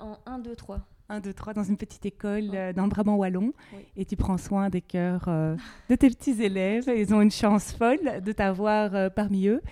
En 0.00 0.18
1, 0.26 0.40
2, 0.40 0.56
3. 0.56 0.80
1, 1.10 1.20
2, 1.20 1.32
3 1.32 1.54
dans 1.54 1.62
une 1.62 1.78
petite 1.78 2.04
école 2.04 2.50
euh, 2.52 2.72
dans 2.74 2.82
le 2.82 2.90
Brabant 2.90 3.16
Wallon 3.16 3.52
et 3.96 4.04
tu 4.04 4.16
prends 4.16 4.36
soin 4.36 4.68
des 4.68 4.82
cœurs 4.82 5.24
euh, 5.28 5.56
de 5.88 5.94
tes 5.94 6.10
petits 6.10 6.42
élèves. 6.42 6.84
Ils 6.94 7.14
ont 7.14 7.22
une 7.22 7.30
chance 7.30 7.72
folle 7.72 8.20
de 8.22 8.32
t'avoir 8.32 8.94
euh, 8.94 9.08
parmi 9.08 9.46
eux. 9.46 9.62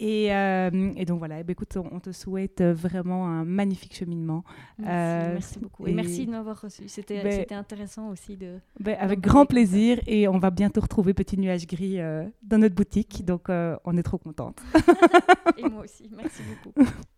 Et, 0.00 0.26
et, 0.26 1.04
donc 1.06 1.18
voilà, 1.18 1.40
eh 1.40 1.42
ben, 1.42 1.50
écoute, 1.54 1.76
on, 1.76 1.98
te 1.98 2.12
souhaite 2.12 2.62
vraiment 2.62 3.26
un 3.26 3.44
magnifique 3.44 3.96
cheminement. 3.96 4.44
Merci, 4.78 5.58
beaucoup. 5.58 5.88
Et, 5.88 5.92
merci 5.92 6.24
de 6.24 6.30
m'avoir 6.30 6.60
reçu. 6.60 6.86
C'était 6.86 7.20
ben, 7.20 7.58
intéressant 7.58 8.08
aussi 8.10 8.36
de. 8.36 8.60
Ben, 8.78 8.96
avec 9.00 9.20
grand 9.20 9.44
plaisir. 9.44 9.98
Et 10.06 10.28
on 10.28 10.38
va 10.38 10.50
bientôt 10.52 10.82
retrouver 10.82 11.14
Petit 11.14 11.36
Nuage 11.36 11.66
Gris 11.66 11.98
dans 12.44 12.58
notre 12.58 12.76
boutique. 12.76 13.24
Donc 13.24 13.48
on 13.48 13.96
est 13.96 14.02
trop 14.04 14.18
contente. 14.18 14.62
et 15.58 15.68
moi 15.68 15.82
aussi. 15.82 16.08
Merci 16.16 16.42
beaucoup. 16.64 16.88